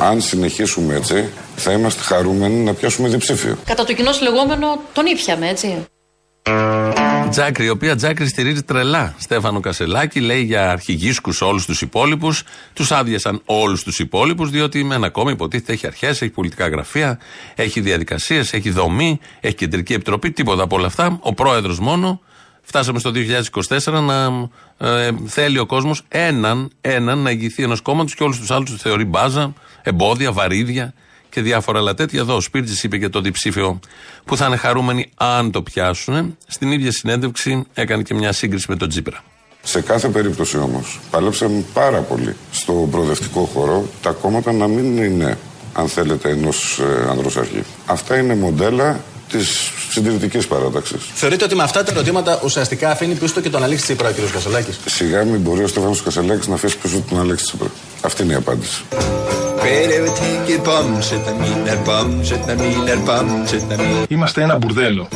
[0.00, 3.58] Αν συνεχίσουμε έτσι, θα είμαστε χαρούμενοι να πιάσουμε διψήφιο.
[3.64, 5.86] Κατά το κοινό λεγόμενο τον ήπιαμε, έτσι.
[7.34, 12.42] Τζάκρη, η οποία Τζάκρη στηρίζει τρελά Στέφανο Κασελάκη, λέει για αρχηγίσκους όλους τους υπόλοιπους.
[12.72, 17.18] Τους άδειασαν όλους τους υπόλοιπους, διότι με ένα κόμμα υποτίθεται έχει αρχές, έχει πολιτικά γραφεία,
[17.54, 21.18] έχει διαδικασίες, έχει δομή, έχει κεντρική επιτροπή, τίποτα από όλα αυτά.
[21.20, 22.20] Ο πρόεδρος μόνο.
[22.62, 24.48] Φτάσαμε στο 2024 να
[24.88, 28.80] ε, θέλει ο κόσμος έναν, έναν να ηγηθεί ενός κόμματος και όλους τους άλλους τους
[28.80, 30.94] θεωρεί μπάζα, εμπόδια, βαρύδια
[31.34, 32.20] και διάφορα άλλα τέτοια.
[32.20, 33.80] Εδώ ο Σπίρτζης είπε για το διψήφιο
[34.24, 36.36] που θα είναι χαρούμενοι αν το πιάσουν.
[36.46, 39.24] Στην ίδια συνέντευξη έκανε και μια σύγκριση με τον Τζίπρα.
[39.62, 45.38] Σε κάθε περίπτωση όμως, παλέψαμε πάρα πολύ στο προοδευτικό χώρο τα κόμματα να μην είναι,
[45.72, 47.62] αν θέλετε, ενός ε, ανδροσαρχή.
[47.86, 51.02] Αυτά είναι μοντέλα της συντηρητικής παράταξης.
[51.14, 54.32] Θεωρείτε ότι με αυτά τα ερωτήματα ουσιαστικά αφήνει πίσω και τον Αλέξη Τσίπρα ο κ.
[54.32, 57.68] Κασελάκης; Σιγά μην μπορεί ο Στέφανος Κασελάκης να αφήσει πίσω τον Αλέξη Τσίπρα.
[58.00, 58.82] Αυτή είναι η απάντηση.
[64.08, 65.08] Είμαστε ένα μπουρδέλο.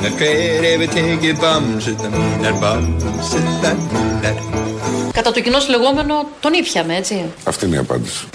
[5.12, 7.24] Κατά το κοινό λεγόμενο τον ήπιαμε, έτσι.
[7.44, 8.26] Αυτή είναι η απάντηση.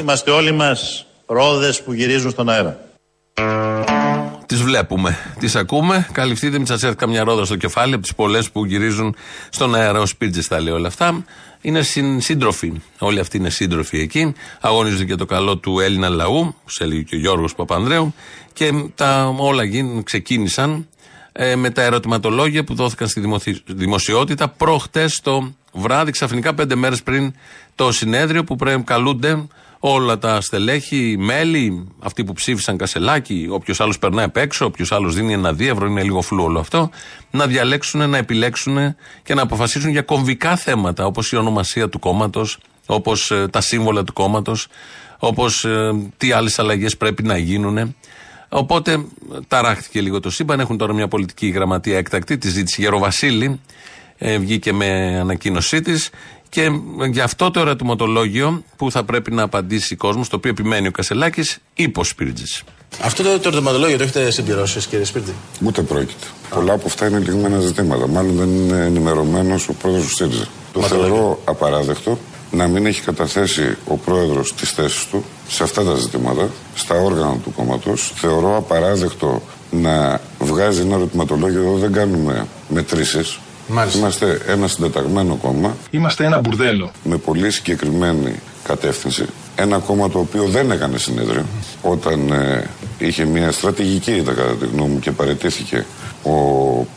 [0.00, 2.78] Είμαστε όλοι μας ρόδες που γυρίζουν στον αέρα.
[4.46, 6.08] Τις βλέπουμε, τις ακούμε.
[6.12, 9.14] Καλυφθείτε, μην σας έρθει καμιά ρόδα στο κεφάλι από τις πολλές που γυρίζουν
[9.50, 10.00] στον αέρα.
[10.00, 11.24] Ο Σπίτζε τα λέει όλα αυτά.
[11.60, 12.72] Είναι συν, σύντροφοι.
[12.98, 14.34] Όλοι αυτοί είναι σύντροφοι εκεί.
[14.60, 18.14] Αγωνίζονται για το καλό του Έλληνα λαού, όπω έλεγε και ο Γιώργος Παπανδρέου.
[18.52, 20.86] Και τα όλα γίν, ξεκίνησαν
[21.32, 27.02] ε, με τα ερωτηματολόγια που δόθηκαν στη δημοθη- δημοσιότητα προχτές το βράδυ, ξαφνικά πέντε μέρες
[27.02, 27.34] πριν
[27.74, 29.46] το συνέδριο που πρέπει καλούνται
[29.78, 34.92] όλα τα στελέχη, οι μέλη, αυτοί που ψήφισαν κασελάκι, όποιος άλλος περνάει απ' έξω, όποιος
[34.92, 36.90] άλλος δίνει ένα δίευρο, είναι λίγο φλού όλο αυτό,
[37.30, 42.58] να διαλέξουν, να επιλέξουν και να αποφασίσουν για κομβικά θέματα, όπως η ονομασία του κόμματος,
[42.86, 44.66] όπως τα σύμβολα του κόμματος,
[45.18, 45.66] όπως
[46.16, 47.94] τι άλλες αλλαγές πρέπει να γίνουν.
[48.48, 49.04] Οπότε
[49.48, 50.60] ταράχτηκε λίγο το σύμπαν.
[50.60, 53.60] Έχουν τώρα μια πολιτική γραμματεία έκτακτη, τη ζήτησε Γεροβασίλη.
[54.18, 56.10] Ε, βγήκε με ανακοίνωσή της.
[56.56, 56.70] Και
[57.10, 60.90] γι' αυτό το ερωτηματολόγιο που θα πρέπει να απαντήσει ο κόσμος, το οποίο επιμένει ο
[60.90, 62.44] Κασελάκης, είπε ο Σπίρτζη.
[63.02, 65.32] Αυτό το, το ερωτηματολόγιο το έχετε συμπληρώσει, κύριε Σπίρτη.
[65.64, 66.26] Ούτε πρόκειται.
[66.50, 68.08] Πολλά από αυτά είναι λιγμένα ζητήματα.
[68.08, 70.46] Μάλλον δεν είναι ενημερωμένος ο πρόεδρος του ΣΥΡΙΖΑ.
[70.72, 72.18] Το θεωρώ απαράδεκτο
[72.50, 77.36] να μην έχει καταθέσει ο πρόεδρος τις θέσεις του σε αυτά τα ζητήματα, στα όργανα
[77.44, 78.12] του κόμματος.
[78.14, 81.76] Θεωρώ απαράδεκτο να βγάζει ένα ερωτηματολόγιο εδώ.
[81.76, 83.38] Δεν κάνουμε μετρήσεις.
[83.96, 86.90] Είμαστε ένα συντεταγμένο κόμμα Είμαστε ένα μπουρδέλο.
[87.04, 89.24] με πολύ συγκεκριμένη κατεύθυνση.
[89.56, 91.44] Ένα κόμμα το οποίο δεν έκανε συνέδριο
[91.82, 95.84] όταν ε, είχε μια στρατηγική ήττα κατά τη γνώμη μου και παρετήθηκε
[96.22, 96.32] ο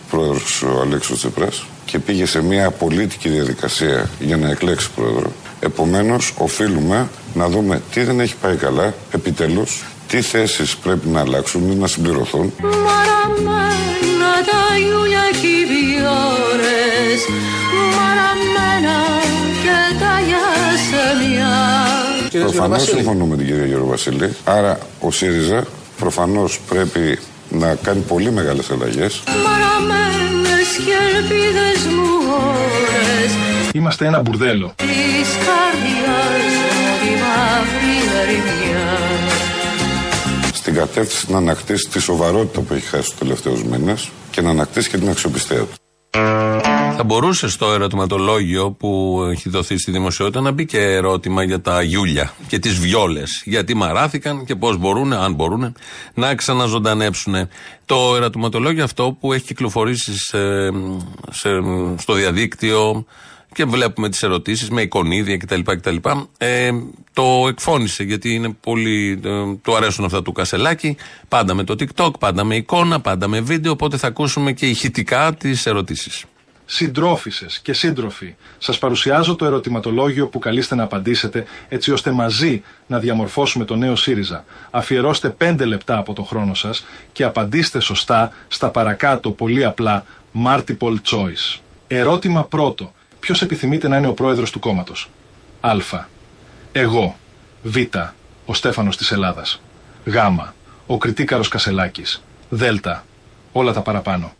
[0.10, 5.32] πρόεδρος ο Αλέξος Τσίπρας και πήγε σε μια πολίτικη διαδικασία για να εκλέξει πρόεδρο.
[5.60, 11.72] Επομένως οφείλουμε να δούμε τι δεν έχει πάει καλά επιτέλους, τι θέσεις πρέπει να αλλάξουν
[11.72, 14.78] ή να συμπληρωθούν Μαραμένα τα
[16.10, 16.90] Ιούλια
[17.40, 18.98] και οι βιώρες Μαραμένα
[19.64, 21.54] και τα γιασεμιά
[22.32, 24.36] Προφανώ συμφωνώ με την κυρία Γεροβασίλη.
[24.44, 25.66] Άρα ο ΣΥΡΙΖΑ
[26.00, 27.20] προφανώς πρέπει
[27.50, 29.24] να κάνει πολύ μεγάλες αλλαγές.
[29.28, 33.32] Μαραμένες και ελπίδες μου ώρες
[33.74, 34.74] Είμαστε ένα μπουρδέλο.
[34.76, 38.88] Της καρδιάς μου τη μαύρη ερημιά
[40.54, 44.90] Στην κατεύθυνση να ανακτήσει τη σοβαρότητα που έχει χάσει τους τελευταίους μήνες και να ανακτήσει
[44.90, 45.89] και την αξιοπιστία του.
[46.96, 51.82] Θα μπορούσε στο ερωτηματολόγιο που έχει δοθεί στη δημοσιότητα να μπει και ερώτημα για τα
[51.82, 53.42] γιούλια και τις βιόλες.
[53.46, 55.74] Γιατί μαράθηκαν και πώς μπορούν, αν μπορούν,
[56.14, 57.36] να ξαναζωντανέψουν.
[57.86, 60.72] Το ερωτηματολόγιο αυτό που έχει κυκλοφορήσει σε-
[61.32, 61.50] σε-
[61.98, 63.06] στο διαδίκτυο
[63.54, 65.60] και βλέπουμε τις ερωτήσεις με εικονίδια κτλ.
[65.66, 65.96] κτλ.
[66.38, 66.70] Ε,
[67.14, 69.20] το εκφώνησε γιατί είναι πολύ.
[69.24, 70.98] Ε, του αρέσουν αυτά του Κασελάκη.
[71.28, 73.72] Πάντα με το TikTok, πάντα με εικόνα, πάντα με βίντεο.
[73.72, 76.26] Οπότε θα ακούσουμε και ηχητικά τις ερωτήσεις.
[76.72, 83.00] Συντρόφισσες και σύντροφοι, σας παρουσιάζω το ερωτηματολόγιο που καλείστε να απαντήσετε έτσι ώστε μαζί να
[83.00, 84.46] διαμορφώσουμε το νέο ΣΥΡΙΖΑ.
[84.72, 90.06] Αφιερώστε 5 λεπτά από το χρόνο σας και απαντήστε σωστά στα παρακάτω πολύ απλά
[90.46, 91.60] multiple choice.
[91.88, 92.94] Ερώτημα πρώτο.
[93.20, 95.10] Ποιος επιθυμείτε να είναι ο πρόεδρος του κόμματος;
[95.60, 95.78] Α.
[96.72, 97.16] Εγώ.
[97.64, 97.76] Β.
[98.46, 99.62] Ο Στέφανος της Ελλάδας.
[100.06, 100.16] Γ.
[100.88, 102.24] Ο Κριτίκαρος Κασελάκης.
[102.50, 102.64] Δ.
[103.52, 104.34] Όλα τα παραπάνω.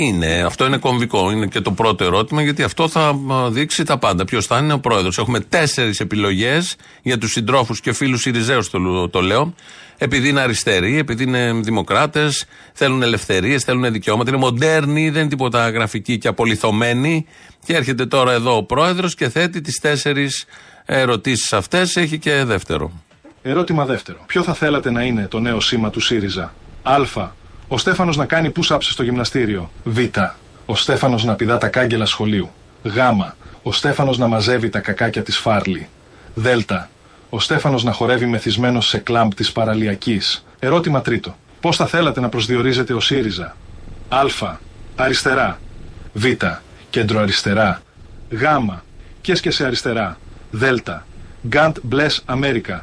[0.00, 1.30] Είναι, αυτό είναι κομβικό.
[1.30, 3.00] Είναι και το πρώτο ερώτημα, γιατί αυτό θα
[3.32, 4.24] α, δείξει τα πάντα.
[4.24, 5.18] Ποιος θα είναι ο πρόεδρος.
[5.18, 9.54] Έχουμε τέσσερις επιλογές για τους συντρόφους και φίλους Ιριζέου, το, το λέω.
[9.98, 15.70] Επειδή είναι αριστεροί, επειδή είναι δημοκράτες, θέλουν ελευθερίες, θέλουν δικαιώματα, είναι μοντέρνοι, δεν είναι τίποτα
[15.70, 17.26] γραφικοί και απολυθωμένοι.
[17.66, 20.44] Και έρχεται τώρα εδώ ο πρόεδρος και θέτει τις τέσσερις
[20.84, 21.96] ερωτήσεις αυτές.
[21.96, 22.92] Έχει και δεύτερο.
[23.42, 24.18] Ερώτημα δεύτερο.
[24.26, 26.96] Ποιο θα θέλατε να είναι το νέο σήμα του ΣΥΡΙΖΑ; Α.
[27.68, 29.70] Ο Στέφανος να κάνει push-ups στο γυμναστήριο.
[29.84, 29.98] Β.
[30.66, 32.50] Ο Στέφανος να πηδά τα κάγκελα σχολείου.
[32.82, 32.96] Γ.
[33.62, 35.88] Ο Στέφανος να μαζεύει τα κακάκια της Φάρλι.
[36.34, 36.46] Δ.
[37.30, 40.44] Ο Στέφανος να χορεύει μεθυσμένος σε κλαμπ της παραλιακής.
[40.58, 41.36] Ερώτημα τρίτο.
[41.60, 43.56] Πώς θα θέλατε να προσδιορίζετε ο ΣΥΡΙΖΑ;
[44.08, 44.24] Α.
[44.96, 45.58] Αριστερά.
[46.12, 46.24] Β.
[46.90, 47.82] Κεντροαριστερά.
[48.30, 48.42] Γ.
[49.20, 50.18] Ποιες και σε αριστερά.
[50.50, 50.64] Δ.
[51.50, 52.78] God bless America.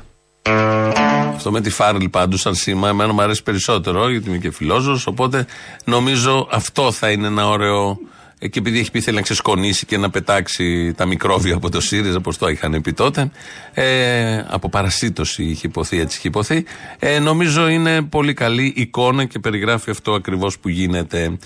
[1.35, 4.99] Αυτό με τη Φάρλ πάντως, σαν σήμα, εμένα μου αρέσει περισσότερο, γιατί είμαι και φιλόζο.
[5.05, 5.45] Οπότε
[5.85, 7.99] νομίζω αυτό θα είναι ένα ωραίο.
[8.39, 11.81] Ε, Και επειδή έχει πει θέλει να ξεσκονίσει και να πετάξει τα μικρόβια από το
[11.81, 13.31] ΣΥΡΙΖΑ, όπως το είχαν πει τότε.
[13.73, 16.65] Ε, από παρασίτωση είχε υποθεί, έτσι είχε υποθεί.
[16.99, 21.37] Ε, νομίζω είναι πολύ καλή εικόνα και περιγράφει αυτό ακριβώς που γίνεται.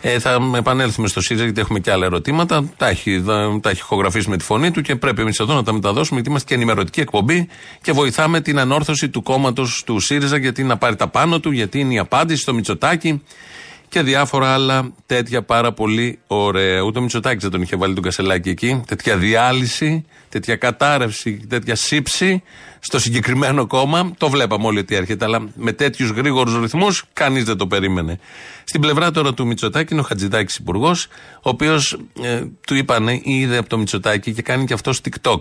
[0.00, 2.64] Ε, θα επανέλθουμε στο ΣΥΡΙΖΑ γιατί έχουμε και άλλα ερωτήματα.
[2.76, 5.62] Τα έχει, δα- τα έχει ηχογραφήσει με τη φωνή του και πρέπει εμείς εδώ να
[5.62, 7.48] τα μεταδώσουμε γιατί είμαστε και ενημερωτική εκπομπή
[7.82, 11.78] και βοηθάμε την ανόρθωση του κόμματος του ΣΥΡΙΖΑ γιατί να πάρει τα πάνω του, γιατί
[11.80, 13.22] είναι η απάντηση στο Μητσοτάκι
[13.88, 16.80] και διάφορα άλλα τέτοια πάρα πολύ ωραία.
[16.80, 18.82] Ούτε ο Μητσοτάκης δεν τον είχε βάλει τον Κασελάκη εκεί.
[18.86, 22.42] Τέτοια διάλυση, τέτοια κατάρρευση, τέτοια σύψη
[22.80, 24.12] στο συγκεκριμένο κόμμα.
[24.18, 28.18] Το βλέπαμε όλοι ότι έρχεται, αλλά με τέτοιους γρήγορους ρυθμούς κανείς δεν το περίμενε.
[28.64, 33.56] Στην πλευρά τώρα του Μητσοτάκη είναι ο Χατζηδάκης Υπουργός, ο οποίος ε, του είπανε, είδε
[33.56, 35.40] από το Μητσοτάκη και κάνει και αυτό TikTok.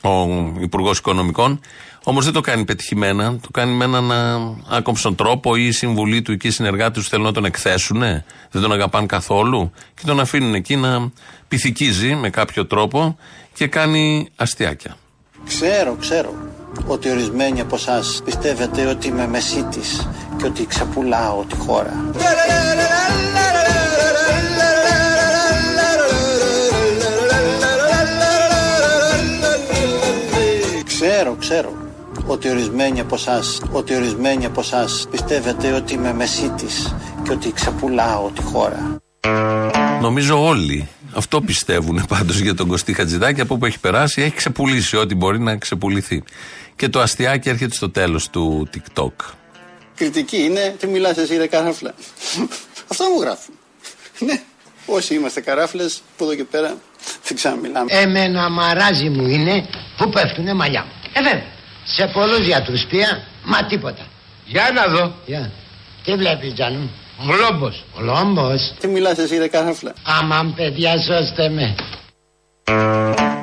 [0.00, 0.26] Ο
[0.60, 1.60] Υπουργός Οικονομικών.
[2.08, 3.38] Όμως δεν το κάνει πετυχημένα.
[3.40, 7.08] Το κάνει με έναν α, άκομψον τρόπο ή οι συμβουλοί του εκεί οι συνεργάτες του
[7.08, 8.00] θέλουν να τον εκθέσουν.
[8.50, 9.72] Δεν τον αγαπάνε καθόλου.
[9.94, 11.10] Και τον αφήνουν εκεί να
[11.48, 13.18] πυθικίζει με κάποιο τρόπο
[13.52, 14.96] και κάνει αστιάκια.
[15.46, 16.34] Ξέρω, ξέρω
[16.86, 22.04] ότι ορισμένοι από εσάς πιστεύετε ότι είμαι μεσίτης και ότι ξεπουλάω τη χώρα.
[30.84, 31.85] Ξέρω, ξέρω
[32.26, 38.30] ότι ορισμένοι από εσάς, ότι ορισμένοι από εσάς πιστεύετε ότι είμαι μεσίτης και ότι ξεπουλάω
[38.30, 39.00] τη χώρα;
[40.00, 43.40] Νομίζω όλοι αυτό πιστεύουν πάντως για τον Κωστή Χατζηδάκη.
[43.40, 46.22] Από όπου έχει περάσει, έχει ξεπουλήσει ό,τι μπορεί να ξεπουληθεί.
[46.76, 49.12] Και το αστιάκι έρχεται στο τέλος του TikTok.
[49.96, 51.94] Κριτική είναι τι μιλάς εσύ ρε καράφλα.
[52.90, 53.54] Αυτό μου γράφουν.
[54.18, 54.42] Ναι,
[54.86, 56.76] όσοι είμαστε καράφλες, από εδώ και πέρα
[57.24, 57.92] δεν ξαναμιλάμε.
[57.92, 59.66] Εμένα μαράζι μου είναι
[59.98, 60.90] που πέφτουνε μαλλιά μου.
[61.12, 61.55] Ε βέβαια,
[61.86, 64.06] σε πολλούς γιατρούς πια, μα τίποτα.
[64.46, 65.14] Για να δω.
[65.26, 65.52] Για.
[66.04, 66.90] Τι βλέπεις Τζάνου μου;
[67.32, 67.84] Γλόμπος.
[67.98, 68.74] Γλόμπος.
[68.80, 69.94] Τι μιλάς εσύ ρε καράφλα.
[70.02, 71.74] Αμάν παιδιά σώστε με.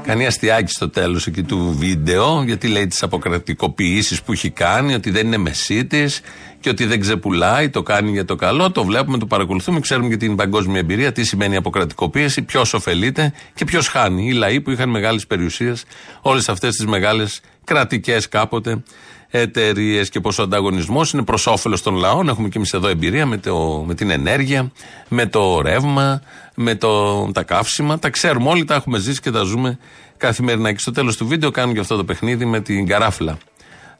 [0.06, 5.10] Κάνει αστιάκι στο τέλος εκεί του βίντεο, γιατί λέει τις αποκρατικοποιήσεις που έχει κάνει, ότι
[5.12, 6.22] δεν είναι μεσίτης
[6.60, 8.72] και ότι δεν ξεπουλάει, το κάνει για το καλό.
[8.72, 13.66] Το βλέπουμε, το παρακολουθούμε, ξέρουμε για την παγκόσμια εμπειρία, τι σημαίνει αποκρατικοποίηση, ποιος ωφελείται και
[13.66, 14.28] ποιος χάνει.
[14.28, 15.84] Οι λαοί που είχαν μεγάλες περιουσίες,
[16.22, 18.84] όλες αυτές τις μεγάλες κρατικές κάποτε
[19.30, 22.30] εταιρείες και πως ο ανταγωνισμός είναι προς όφελος των λαών.
[22.30, 24.72] Έχουμε και εμείς εδώ εμπειρία με, το, με την ενέργεια,
[25.08, 26.22] με το ρεύμα,
[26.56, 28.00] με το, τα καύσιμα.
[28.00, 29.78] Τα ξέρουμε όλοι, τα έχουμε ζήσει και τα ζούμε
[30.18, 30.72] καθημερινά.
[30.72, 33.38] Και στο τέλος του βίντεο κάνουν και αυτό το παιχνίδι με την καράφλα.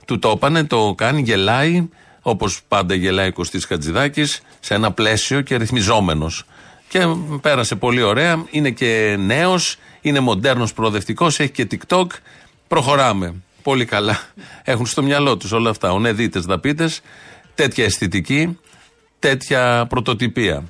[0.06, 1.90] Του το έπανε, το κάνει, γελάει,
[2.22, 6.44] όπως πάντα γελάει ο Κωστής Χατζηδάκης, σε ένα πλαίσιο και ρυθμιζόμενος.
[6.88, 7.00] Και
[7.42, 8.44] πέρασε πολύ ωραία.
[8.52, 12.06] Είναι και νέος, είναι μοντέρνος προοδευτικός, έχει και TikTok.
[12.68, 13.34] Προχωράμε.
[13.64, 14.20] Πολύ καλά.
[14.64, 15.92] Έχουν στο μυαλό τους όλα αυτά.
[15.92, 17.02] Ονεδίτε, δαπίτες,
[17.56, 18.60] τέτοια αισθητική,
[19.20, 20.64] τέτοια πρωτοτυπία.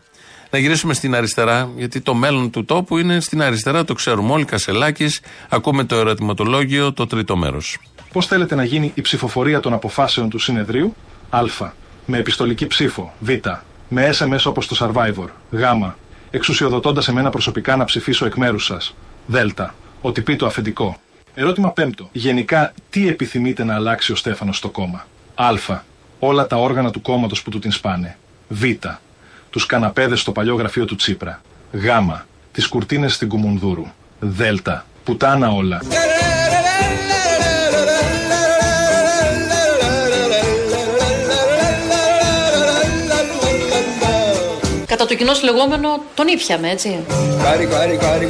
[0.50, 4.46] Να γυρίσουμε στην αριστερά, γιατί το μέλλον του τόπου είναι στην αριστερά, το ξέρουμε όλοι.
[4.46, 7.78] Κασελάκης, ακούμε το ερωτηματολόγιο, το τρίτο μέρος.
[8.12, 10.96] Πώς θέλετε να γίνει η ψηφοφορία των αποφάσεων του συνεδρίου,
[11.30, 11.42] Α.
[12.06, 13.30] Με επιστολική ψήφο, Β.
[13.90, 15.62] Με SMS όπως το Survivor, Γ.
[16.32, 19.38] Εξουσιοδοτώντας εμένα προσωπικά να ψηφίσω εκ μέρους σας, Δ.
[20.02, 20.98] Ότι πει το αφεντικό.
[21.36, 22.10] Ερώτημα πέμπτο.
[22.12, 25.52] Γενικά, τι επιθυμείτε να αλλάξει ο Στέφανος στο κόμμα; Α.
[26.20, 28.18] Όλα τα όργανα του κόμματος που του την σπάνε.
[28.48, 28.64] Β.
[29.50, 31.42] Τους καναπέδες στο παλιό γραφείο του Τσίπρα.
[31.72, 31.88] Γ.
[32.52, 33.86] Τις κουρτίνες στην Κουμουνδούρου.
[34.20, 34.42] Δ.
[35.04, 35.82] Πουτάνα όλα.
[44.94, 47.04] Κατά το κοινό λεγόμενο τον ήπιαμε, έτσι.
[47.44, 48.26] Κάρι, κάρι, κάρι,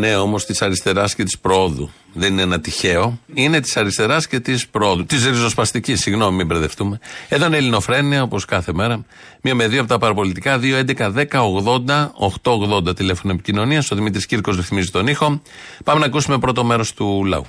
[0.00, 1.90] Ναι, όμως της αριστεράς και της πρόοδου.
[2.12, 3.18] Δεν είναι ένα τυχαίο.
[3.34, 5.04] Είναι της αριστεράς και της πρόοδου.
[5.04, 6.98] Της ριζοσπαστικής, συγγνώμη, μην μπερδευτούμε.
[7.28, 9.04] Εδώ είναι Ελληνοφρένια, όπως κάθε μέρα.
[9.40, 10.58] Μία με δύο από τα παραπολιτικά.
[10.58, 13.90] 2, 11, 10, 80, 880 τηλέφωνο επικοινωνίας.
[13.90, 15.42] Ο Δημήτρης Κύρκος ρυθμίζει τον ήχο.
[15.84, 17.46] Πάμε να ακούσουμε πρώτο μέρος του λαού.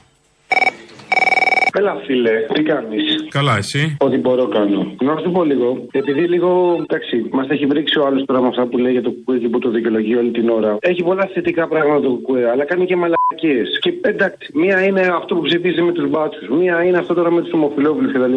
[1.80, 4.82] Έλα, φίλε, τι κάνεις; Καλά, εσύ; Ό,τι μπορώ κάνω.
[5.08, 6.50] Να σου πω λίγο, επειδή λίγο.
[6.88, 9.50] Εντάξει, μας έχει βρίξει ο άλλος τώρα με αυτά που λέει για το κουκουέ και
[9.50, 10.78] που το δικαιολογεί όλη την ώρα.
[10.80, 13.68] Έχει πολλά θετικά πράγματα το κουκουέ, αλλά κάνει και μαλακίες.
[13.80, 17.42] Και εντάξει, μία είναι αυτό που ψηφίζει με τους μπάτσους, μία είναι αυτό τώρα με
[17.42, 18.36] τους ομοφυλόφιλου κτλ.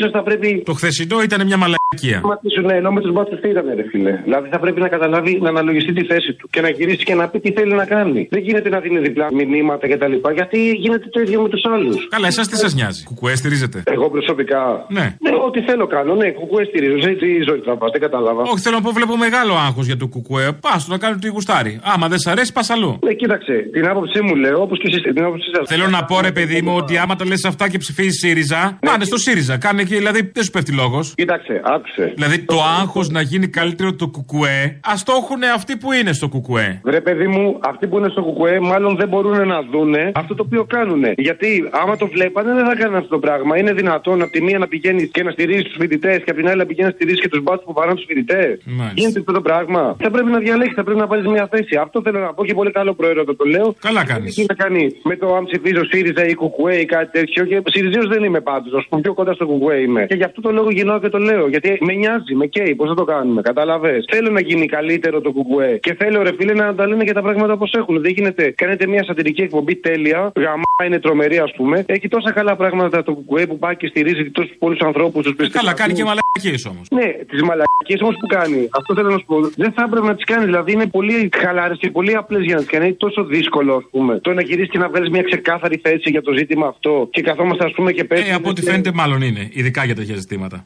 [0.00, 0.62] σω θα πρέπει.
[0.64, 2.20] Το χθεσινό ήταν μια μαλακία.
[2.24, 4.12] Ματίσουν, ναι, ενώ με τους μπάτσους τι ήταν, ρε φίλε.
[4.24, 7.28] Δηλαδή θα πρέπει να καταλάβει, να αναλογιστεί τη θέση του και να γυρίσει και να
[7.28, 8.28] πει τι θέλει να κάνει.
[8.30, 10.14] Δεν γίνεται να δίνει διπλά μηνύματα κτλ.
[10.34, 12.08] Γιατί γίνεται το ίδιο με τους άλλους.
[12.08, 14.62] Καλά, εσάς τι σας σας νοιάζει; Κουκουέ στηρίζετε; Εγώ προσωπικά.
[14.88, 15.06] Ναι.
[15.24, 16.14] Ναι, ό,τι θέλω κάνω.
[16.14, 17.00] Ναι, κουκουέ στηρίζω.
[17.00, 18.42] Σε τι ζωή θα πα, δεν κατάλαβα.
[18.42, 20.52] Όχι, θέλω να πω, βλέπω μεγάλο άγχος για το κουκουέ.
[20.52, 21.80] Πας το να κάνει τι γουστάρει.
[21.82, 22.98] Άμα δεν σ' αρέσει, πας αλλού.
[23.06, 25.68] Ναι, κοίταξε, την άποψή μου λέω, όπως και εσείς την άποψή σας.
[25.68, 29.04] Θέλω να πω, ρε παιδί μου, ότι άμα τα λες αυτά και ψηφίζεις ΣΥΡΙΖΑ, πάνε
[29.04, 29.56] στο ΣΥΡΙΖΑ.
[29.58, 31.14] Κάνε και, δηλαδή, δεν σου πέφτει λόγος.
[31.16, 32.12] Κοίταξε, άκουσε.
[32.14, 36.28] Δηλαδή, το άγχος να γίνει καλύτερο το κουκουέ, ας το έχουν αυτοί που είναι στο
[36.28, 36.80] κουκουέ.
[36.84, 40.42] Βρε παιδί μου, αυτοί που είναι στο κουκουέ μάλλον δεν μπορούν να δούνε αυτό το
[40.46, 41.02] οποίο κάνουν.
[41.16, 43.58] Γιατί άμα το βλέπανε δεν θα κάνουν αυτό το πράγμα.
[43.58, 46.48] Είναι δυνατόν από τη μία να πηγαίνεις και να στηρίζεις τους φοιτητές και από την
[46.48, 48.60] άλλη να πηγαίνεις να στηρίζεις και τους μπάτσους που παράνε τους φοιτητές.
[48.64, 48.92] Μάλιστα.
[48.94, 49.96] Γίνεται αυτό το πράγμα.
[49.98, 51.76] Θα πρέπει να διαλέξεις, θα πρέπει να βάλει μια θέση.
[51.76, 53.74] Αυτό θέλω να πω και πολύ καλό προαίρετο το λέω.
[53.80, 54.34] Καλά κάνεις.
[54.34, 57.44] Τι να κάνει με το αν ψηφίζω ΣΥΡΙΖΑ ή Κουκουέ ή κάτι τέτοιο.
[57.44, 58.72] Και ΣΥΡΙΖΑ δεν είμαι πάντως.
[58.72, 60.06] Α πούμε πιο κοντά στο Κουκουέ είμαι.
[60.06, 61.48] Και γι' αυτό το λόγο γυρνάω και το λέω.
[61.48, 62.74] Γιατί με νοιάζει, με καίει.
[62.74, 64.02] Πώς θα το κάνουμε, κατάλαβε.
[64.10, 65.78] Θέλω να γίνει καλύτερο το Κουκουέ.
[65.82, 68.00] Και θέλω ρε φίλε να τα λένε και τα πράγματα όπως έχουν.
[68.00, 68.50] Δεν γίνεται.
[68.50, 70.32] Κάνετε μια σατυρική εκπομπή τέλεια.
[70.36, 71.84] Γαμά είναι τρομερή ας πούμε.
[71.86, 75.24] Έχει τόσα καλά πράγματα το Κουκουέ που πάει και στηρίζει τόσους πολλούς ανθρώπους.
[75.24, 76.86] Του Καλά, κάνει και μαλακίες όμως.
[76.90, 78.68] Ναι, τις μαλακίες όμως που κάνει.
[78.70, 79.40] Αυτό θέλω να σου πω.
[79.56, 80.44] Δεν θα έπρεπε να τις κάνει.
[80.44, 82.84] Δηλαδή είναι πολύ χαλάρες και πολύ απλές για να τις κάνει.
[82.84, 84.20] Είναι τόσο δύσκολο, ας πούμε.
[84.20, 87.08] Το να γυρίσεις και να βγάλεις μια ξεκάθαρη θέση για το ζήτημα αυτό.
[87.10, 88.28] Και καθόμαστε, ας πούμε, και πέσει.
[88.28, 89.48] Ε, από ό,τι φαίνεται, μάλλον είναι.
[89.52, 90.64] Ειδικά για τέτοια ζητήματα.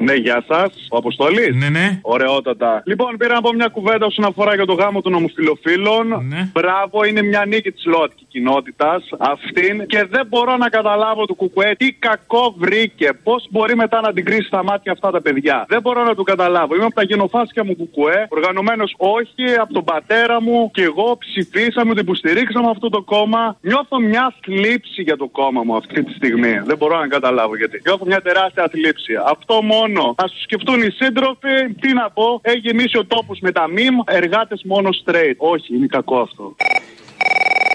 [0.00, 0.86] Ναι, γεια σας.
[0.90, 1.54] Ο Αποστολή.
[1.54, 1.98] Ναι, ναι.
[2.02, 2.82] Ωραιότατα.
[2.86, 6.06] Λοιπόν, πήρα να πω μια κουβέντα όσον αφορά για το γάμο των ομοφυλοφίλων.
[6.28, 6.50] Ναι.
[6.52, 9.86] Μπράβο, είναι μια νίκη της ΛΟΑΤΚΙ κοινότητας αυτήν.
[9.86, 13.08] Και δεν μπορώ να καταλάβω του Κουκουέ τι κακό βρήκε.
[13.22, 15.64] Πώς μπορεί μετά να την κρίσει στα μάτια αυτά τα παιδιά.
[15.68, 16.74] Δεν μπορώ να του καταλάβω.
[16.74, 18.26] Είμαι από τα γενοφάσια μου Κουκουέ.
[18.28, 20.70] Οργανωμένος όχι, από τον πατέρα μου.
[20.72, 23.56] Και εγώ ψηφίσαμε, το υποστηρίξαμε αυτό το κόμμα.
[23.60, 26.60] Νιώθω μια θλίψη για το κόμμα μου αυτή τη στιγμή.
[26.64, 27.80] Δεν μπορώ να καταλάβω γιατί.
[27.84, 29.12] Νιώθω μια τεράστια θλίψη.
[29.26, 29.89] Αυτό μόνο.
[29.98, 31.74] Α του σκεφτούν οι σύντροφοι.
[31.80, 33.96] Τι να πω, έχει γεμίσει ο τόπος με τα μιμ.
[34.04, 35.36] Εργάτες μόνο straight.
[35.36, 36.54] Όχι, είναι κακό αυτό.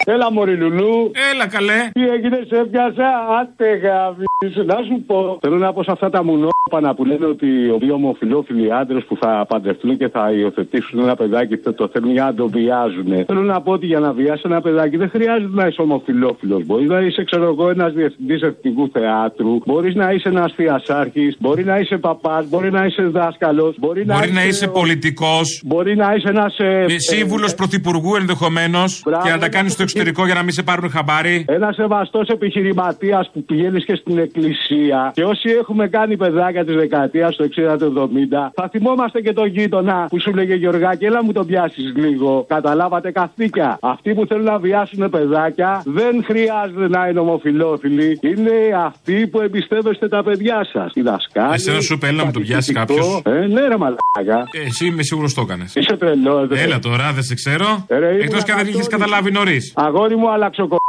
[0.07, 1.11] Έλα, Μωρή Λουλού.
[1.33, 1.89] Έλα, καλέ.
[1.93, 4.63] Τι έγινε, σε πιάσα, άτε γαμίσου.
[4.65, 5.37] Να σου πω.
[5.41, 9.17] Θέλω να πω σε αυτά τα μουνόπανα που λένε ότι οι δύο ομοφυλόφιλοι άντρες που
[9.21, 13.25] θα παντρευτούν και θα υιοθετήσουν ένα παιδάκι το, το θέλουν για να το βιάζουν.
[13.25, 16.61] Θέλω να πω ότι για να βιάσει ένα παιδάκι δεν χρειάζεται να είσαι ομοφυλόφιλο.
[16.65, 19.57] Μπορείς να είσαι, ξέρω εγώ, ένας διευθυντής εθνικού θεάτρου.
[19.65, 21.35] Μπορείς να είσαι ένας θειασάρχης.
[21.39, 22.49] Μπορεί να είσαι παπάς.
[22.49, 23.75] Μπορεί να είσαι δάσκαλος.
[23.79, 25.61] Μπορεί, Μπορεί να είσαι πολιτικός.
[25.65, 26.59] Μπορεί να είσαι ένας.
[26.59, 29.94] Ε, Σύμβουλος πρωθυπουργού ενδεχομένως και να τα κάνεις στο εξωτερικό
[30.25, 31.45] για να μην σε πάρουν χαμπάρι.
[31.47, 35.11] Ένα σεβαστός επιχειρηματίας που πηγαίνει και στην εκκλησία.
[35.13, 39.47] Και όσοι έχουμε κάνει παιδάκια της δεκαετίας του 60 του 70, θα θυμόμαστε και τον
[39.47, 42.45] γείτονα που σου λέγε Γιωργάκη, έλα μου τον πιάσεις λίγο.
[42.47, 43.77] Καταλάβατε καθήκια.
[43.81, 48.19] Αυτοί που θέλουν να βιάσουν παιδάκια δεν χρειάζεται να είναι ομοφυλόφιλοι.
[48.21, 48.51] Είναι
[48.85, 50.91] αυτοί που εμπιστεύεστε τα παιδιά σας.
[50.93, 51.53] Οι δασκάλοι.
[51.53, 54.47] Εσένα σου είπε, έλα να μου τον πιάσει κάποιος; Ε, ναι, ρε μαλάκα.
[54.51, 55.75] Ε, εσύ είμαι σίγουρος το έκανες.
[55.75, 56.61] Είσαι τρελός, ρε.
[56.61, 57.85] Έλα τώρα, δεν σε ξέρω.
[57.87, 59.73] Ε, ρε, ήμουν Εκτό και αν δεν είχες καταλάβει νωρίς.
[59.85, 60.29] Αγόρι μου,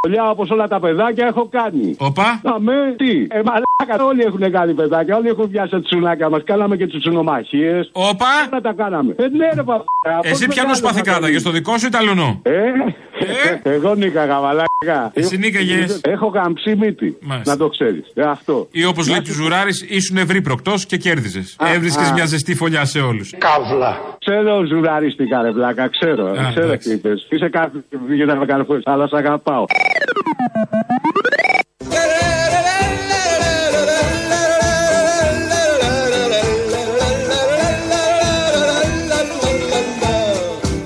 [0.06, 1.94] αλλαξοκολλιά όπως όλα τα παιδάκια έχω κάνει.
[1.98, 2.40] Οπα.
[2.54, 5.16] Αμέ, τι; Ε, μαλάκα, όλοι έχουν κάνει παιδάκια.
[5.16, 6.42] Όλοι έχουν πιάσει τα τσουνάκια μας.
[6.44, 7.80] Κάναμε και τσουνομαχίε.
[7.92, 8.26] Όπα.
[8.50, 9.14] Όλα τα κάναμε.
[9.18, 9.84] Ε, ναι, ρε παπά.
[10.22, 12.40] Εσύ ποιανούς πάθη κράταγε, στο δικό σου ή ταλουνό.
[12.42, 15.10] Ε, εγώ νίκαγα, μαλάκα.
[15.12, 16.00] Εσύ νίκαγες.
[16.04, 17.16] Έχω καμψή μύτη.
[17.20, 17.50] Μάλιστα.
[17.52, 18.10] Να το ξέρεις.
[18.14, 18.68] Ε, αυτό.
[18.70, 21.56] Ή όπως λέει τους Ζουράρης, ήσουν ευρύπροκτο και κέρδιζες.
[21.58, 22.12] Α, Έβρισκες α.
[22.12, 23.34] μια ζεστή φωλιά σε όλους.
[23.38, 23.96] Καύλα.
[24.18, 26.26] Ξέρω ζουραρίστηκα, ρε βλάκα, ξέρω.
[26.26, 26.88] Α, ξέρω εντάξει.
[26.88, 27.26] τι είπες.
[27.30, 29.64] Είσαι κάτι για να με καρφώσει, αλλά σ' αγαπάω.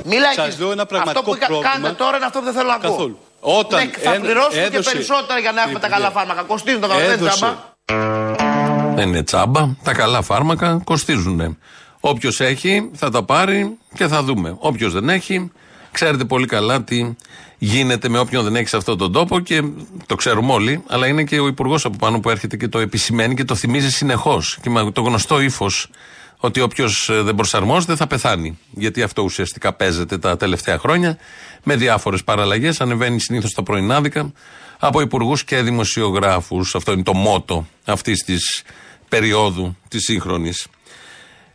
[0.04, 0.34] Μιλάει.
[0.34, 1.72] Σας λέω ένα πραγματικό αυτό που κα- πρόβλημα.
[1.72, 2.90] κάνετε τώρα είναι αυτό που δεν θέλω να ακούω.
[2.90, 3.18] Καθόλου.
[3.40, 6.42] Όταν ναι, θα έδω- πληρώσουμε και έδωσε- περισσότερα για να έχουμε τα καλά φάρμακα.
[6.42, 7.36] Κοστίζουν το καλά, δεν είναι Έδωσε.
[7.36, 8.94] τζάμπα.
[8.94, 9.68] Δεν είναι τσάμπα.
[9.82, 11.58] Τα καλά φάρμακα κοστίζουν.
[12.00, 14.54] Όποιος έχει θα τα πάρει και θα δούμε.
[14.58, 15.50] Όποιος δεν έχει,
[15.92, 17.14] ξέρετε πολύ καλά τι
[17.58, 19.62] γίνεται με όποιον δεν έχει σε αυτόν τον τόπο και
[20.06, 20.82] το ξέρουμε όλοι.
[20.86, 23.90] Αλλά είναι και ο υπουργός από πάνω που έρχεται και το επισημαίνει και το θυμίζει
[23.90, 24.58] συνεχώς.
[24.62, 25.90] Και με το γνωστό ύφος
[26.36, 28.58] ότι όποιος δεν προσαρμόζεται θα πεθάνει.
[28.70, 31.18] Γιατί αυτό ουσιαστικά παίζεται τα τελευταία χρόνια
[31.62, 32.80] με διάφορες παραλλαγές.
[32.80, 34.32] Ανεβαίνει συνήθως τα πρωινάδικα
[34.78, 36.74] από υπουργούς και δημοσιογράφους.
[36.74, 38.62] Αυτό είναι το μότο αυτής της
[39.08, 40.66] περίοδου της σύγχρονης.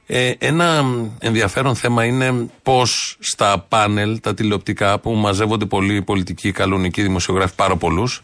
[0.08, 0.86] Ε, ένα
[1.20, 7.76] ενδιαφέρον θέμα είναι πώς στα πάνελ, τα τηλεοπτικά που μαζεύονται πολλοί πολιτικοί, καλονικοί δημοσιογράφοι, πάρα
[7.76, 8.24] πολλούς,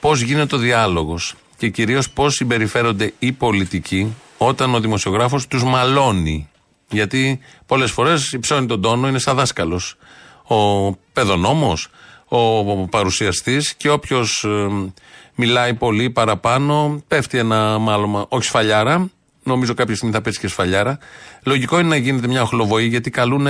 [0.00, 6.48] πώς γίνεται ο διάλογος και κυρίως πώς συμπεριφέρονται οι πολιτικοί όταν ο δημοσιογράφος τους μαλώνει.
[6.90, 9.96] Γιατί πολλές φορές υψώνει τον τόνο, είναι σαν δάσκαλος.
[10.48, 11.88] Ο παιδονόμος,
[12.28, 14.46] ο παρουσιαστής και όποιος
[15.34, 19.10] μιλάει πολύ παραπάνω, πέφτει ένα μάλλον, όχι σφαλιάρα,
[19.50, 20.98] Νομίζω κάποια στιγμή θα πέσει και σφαλιάρα.
[21.42, 23.46] Λογικό είναι να γίνεται μια οχλοβοή γιατί καλούν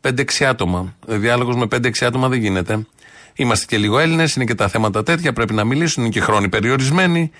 [0.00, 0.94] 5-6 άτομα.
[1.06, 2.86] Διάλογος με 5-6 άτομα δεν γίνεται.
[3.34, 6.48] Είμαστε και λίγο Έλληνες, είναι και τα θέματα τέτοια, πρέπει να μιλήσουν, είναι και χρόνοι
[6.48, 7.30] περιορισμένοι.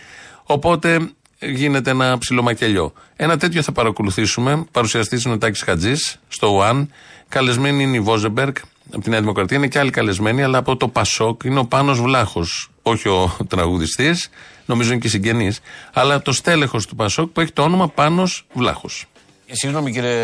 [0.42, 0.98] Οπότε
[1.38, 2.92] γίνεται ένα ψιλομακελιό.
[3.16, 4.64] Ένα τέτοιο θα παρακολουθήσουμε.
[4.70, 6.90] Παρουσιαστής είναι ο Τάκης Χατζής στο ΟΑΝ.
[7.28, 8.54] Καλεσμένη είναι η Βόζεμπεργκ
[8.92, 9.56] από τη Νέα Δημοκρατία.
[9.56, 12.70] Είναι και άλλοι καλεσμένοι, αλλά από το Πασόκ είναι ο Πάνος Βλάχος.
[12.82, 14.30] Όχι ο τραγουδιστής,
[14.66, 15.52] νομίζω είναι και συγγενή.
[15.92, 19.06] Αλλά το στέλεχος του Πασόκ που έχει το όνομα Πάνος Βλάχος.
[19.46, 20.16] Ε, Συγγνώμη κύριε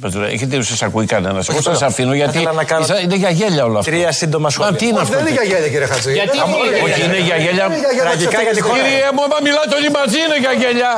[0.00, 1.38] Πατζουρά, έχετε σα ακούει κανένα.
[1.48, 3.90] Εγώ τώρα, σας αφήνω γιατί ήθελα να κάνω ίσα- είναι για γέλια όλο αυτό.
[3.90, 4.70] Τρία σύντομα σχόλια.
[4.72, 5.14] Μα τι είναι Όχι, αυτό.
[5.16, 6.12] δεν είναι για γέλια, κύριε Χατζή.
[6.12, 8.60] Γιατί Δεν- είναι Όχι, Όχι, είναι για γέλια; Είναι για γέλια Τραγικά της για τη
[8.60, 8.74] χώρα.
[8.76, 8.98] ευτυχίας.
[8.98, 10.90] Κύριε μου, άμα μιλάτε όλοι μαζί είναι για γέλια.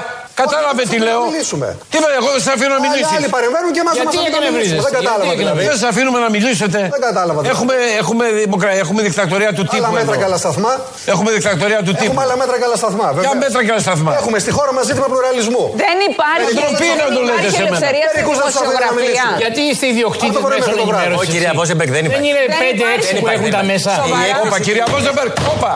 [0.43, 1.21] Κατάλαβε τι λέω.
[1.31, 1.69] μιλήσουμε.
[1.93, 3.17] Τι λέω, εγώ δεν σα αφήνω να Άλλοι- μιλήσεις.
[3.19, 4.77] άλλοι παρεμβαίνουν και εμάς Γιατί μας αφήνουν να έκανε μιλήσουμε.
[4.77, 4.85] βρίζες.
[4.87, 5.59] Δεν κατάλαβα Γιατί έκανε δηλαδή.
[5.61, 5.75] βρίζες.
[5.75, 6.79] Δεν σα αφήνουμε να μιλήσετε.
[6.97, 7.55] Δεν κατάλαβα δηλαδή.
[7.55, 9.85] Έχουμε, έχουμε, δημοκρα- έχουμε δικτατορία του τύπου.
[9.85, 10.21] Άλλα μέτρα εδώ.
[10.21, 10.73] και άλλα σταθμά.
[11.13, 12.09] Έχουμε δικτατορία του τύπου.
[12.11, 13.07] Έχουμε άλλα μέτρα και άλλα σταθμά.
[13.15, 13.43] Ποια βεβαίως.
[13.45, 15.63] μέτρα και άλλα σταθμά; Έχουμε στη χώρα μας ζήτημα πλουραλισμού.
[15.85, 17.77] Δεν υπάρχει, Δεν ντροπή να το δεν λέτε υπάρχει σε μένα.
[17.77, 18.97] ελευθερία στη Μερικούς δεν τους αφήνουν να δημοσιογραφία.
[18.99, 19.33] μιλήσουν.
[19.45, 21.03] Γιατί είστε ιδιοκτήτες Αυτό μπορεί μέσω μέχρι το βράδυ.
[21.05, 21.23] ενημέρωσης.
[21.23, 22.27] Όχι, κυρία Βόζεμπεργκ, δεν υπάρχει.
[22.29, 23.23] είναι Δεν 5-6 υπάρχει.
[23.25, 23.91] που έχουν τα μέσα.
[24.01, 24.37] Σοβαρά.
[24.45, 25.73] Όπα, κυρία Βόζεμπεργκ, όπα.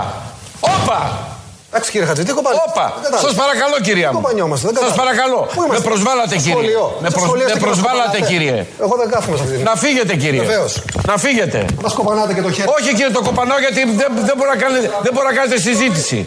[0.76, 0.98] Όπα.
[1.72, 2.56] Εντάξει κύριε Χατζή, τι κοπάνι.
[2.68, 2.86] Όπα.
[3.24, 4.18] Σας παρακαλώ, κυρία μου.
[4.20, 5.02] Κοπανιόμαστε, δεν Σας κατάλαβα.
[5.02, 5.40] παρακαλώ.
[5.54, 6.52] Πού είμαστε; Με προσβάλλατε, Στο κύριε.
[6.56, 6.84] σχολείο.
[7.02, 8.32] Με, Στο προσ- σχολείο με στην προσβάλλατε, κοπανάτε.
[8.32, 8.56] κύριε.
[8.84, 10.42] Εγώ δεν κάθομαι σε αυτή την Να φύγετε, κύριε.
[10.46, 10.72] Βεβαίως.
[11.10, 11.58] Να φύγετε.
[11.84, 12.68] Μα κοπανάτε και το χέρι.
[12.76, 16.18] Όχι, κύριε, το κοπανάω γιατί δεν, δεν, μπορεί να κάνετε, δεν μπορεί να κάνετε συζήτηση.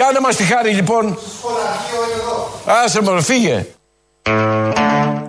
[0.00, 1.04] Κάνε μας τη χάρη, λοιπόν.
[2.84, 3.56] Άσε με, φύγε.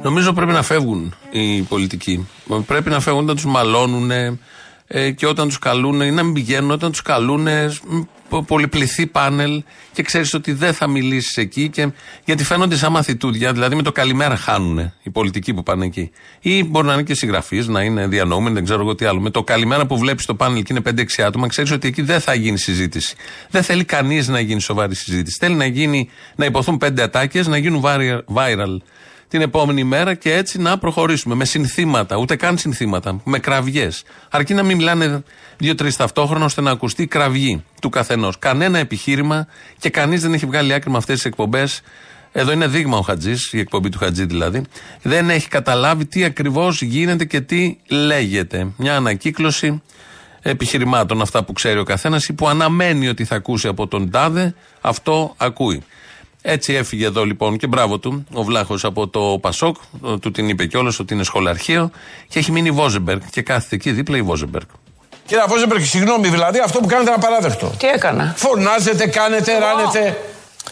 [0.02, 2.28] Νομίζω πρέπει να φεύγουν οι πολιτικοί.
[2.72, 4.12] Πρέπει να φεύγουν όταν τους μαλώνουν
[4.96, 7.48] ε, και όταν τους καλούν, ή να μην πηγαίνουν, όταν τους καλούν
[8.42, 11.70] πολυπληθή πάνελ και ξέρεις ότι δεν θα μιλήσεις εκεί.
[11.70, 11.92] Και,
[12.26, 16.12] γιατί φαίνονται σαν μαθητούδια, δηλαδή με το καλημέρα χάνουν οι πολιτικοί που πάνε εκεί.
[16.40, 19.20] Ή μπορεί να είναι και συγγραφείς, να είναι διανοούμενοι, δεν ξέρω εγώ τι άλλο.
[19.20, 22.20] Με το καλημέρα που βλέπεις το πάνελ και είναι 5-6 άτομα, ξέρεις ότι εκεί δεν
[22.20, 23.16] θα γίνει συζήτηση.
[23.50, 25.38] Δεν θέλει κανείς να γίνει σοβαρή συζήτηση.
[25.40, 27.84] Θέλει να, γίνει, να υποθούν πέντε ατάκες, να γίνουν
[28.34, 28.78] viral
[29.34, 31.36] την επόμενη μέρα και έτσι να προχωρήσουμε.
[31.36, 34.04] Με συνθήματα, ούτε καν συνθήματα, με κραυγές.
[34.30, 35.24] Αρκεί να μην μιλάνε
[35.58, 38.40] δύο-τρεις ταυτόχρονα ώστε να ακουστεί η κραυγή του καθενός.
[38.40, 39.48] Κανένα επιχείρημα
[39.80, 41.82] και κανείς δεν έχει βγάλει άκρη με αυτές τις εκπομπές.
[42.32, 44.64] Εδώ είναι δείγμα ο Χατζής, η εκπομπή του Χατζή δηλαδή.
[45.02, 48.68] Δεν έχει καταλάβει τι ακριβώς γίνεται και τι λέγεται.
[48.78, 49.82] Μια ανακύκλωση
[50.42, 54.56] επιχειρημάτων, αυτά που ξέρει ο καθένας ή που αναμένει ότι θα ακούσει από τον τάδε,
[54.82, 55.84] αυτό ακούει.
[56.46, 59.76] Έτσι έφυγε εδώ λοιπόν και μπράβο του ο Βλάχος από το Πασόκ,
[60.22, 61.92] του την είπε κιόλας ότι είναι σχολαρχείο
[62.28, 64.66] και έχει μείνει η Βόζεμπεργκ και κάθεται εκεί δίπλα η Βόζεμπεργκ.
[65.26, 67.72] Κύριε Βόζεμπεργκ, συγγνώμη, δηλαδή αυτό που κάνετε είναι απαράδεκτο.
[67.78, 70.18] Τι έκανα; Φωνάζετε, κάνετε, ράνετε.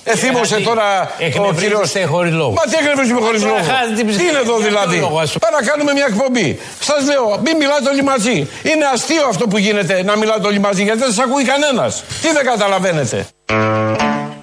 [0.04, 1.46] Εθύμωσε τώρα ο κύριο.
[1.48, 2.52] Εκνευρίζεστε χωρίς λόγο.
[2.52, 3.66] Μα τι εκνευρίζουμε χωρίς Τώρα λόγο.
[3.72, 4.30] χάσετε την Τι ψυχή.
[4.30, 5.40] είναι εδώ Για δηλαδή; ποιο λόγο, ας πούμε.
[5.46, 6.60] Πάμε να κάνουμε μια εκπομπή.
[6.80, 8.38] Σας λέω, μην μιλάτε όλοι μαζί.
[8.72, 12.04] Είναι αστείο αυτό που γίνεται να μιλάτε όλοι μαζί γιατί δεν σας ακούει κανένας.
[12.22, 13.18] Τι δεν καταλαβαίνετε;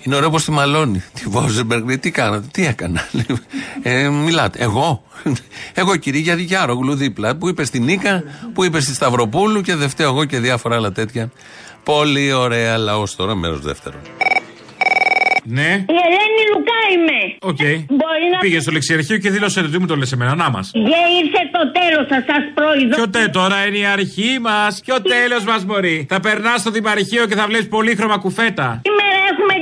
[0.02, 1.02] Είναι ωραίο πως τη μαλώνει.
[1.14, 3.08] Τη Βόζεμπεργκ λέει: Τι κάνατε, τι έκανα.
[3.82, 4.58] Ε, μιλάτε.
[4.62, 5.02] Εγώ;
[5.74, 7.36] Εγώ κυρία για Διάρογλου δίπλα.
[7.36, 8.22] Που είπε στην Νίκα,
[8.54, 11.30] που είπε στη Σταυροπούλου και δεν φταίω εγώ και διάφορα άλλα τέτοια.
[11.84, 13.96] Πολύ ωραία λαός τώρα, μέρος δεύτερο.
[15.50, 15.84] Ναι.
[15.94, 17.20] Η Ελένη Λουκά είμαι.
[17.40, 17.62] Οκ.
[17.98, 18.38] Μπορεί να.
[18.38, 20.34] Πήγε στο ληξιαρχείο και δήλωσε ότι μου το λες εμένα.
[20.34, 20.70] Να μας.
[20.72, 20.78] Και
[21.22, 22.94] ήρθε το τέλος, θα σας προειδώ.
[22.96, 24.80] Ποιο τε, τώρα είναι η αρχή μας.
[24.84, 26.06] Ποιο τέλος μας μπορεί.
[26.08, 28.80] Θα περνάς στο δημαρχείο και θα βλέπεις πολύχρωμα κουφέτα.
[28.82, 28.97] Σήμερα έχουμε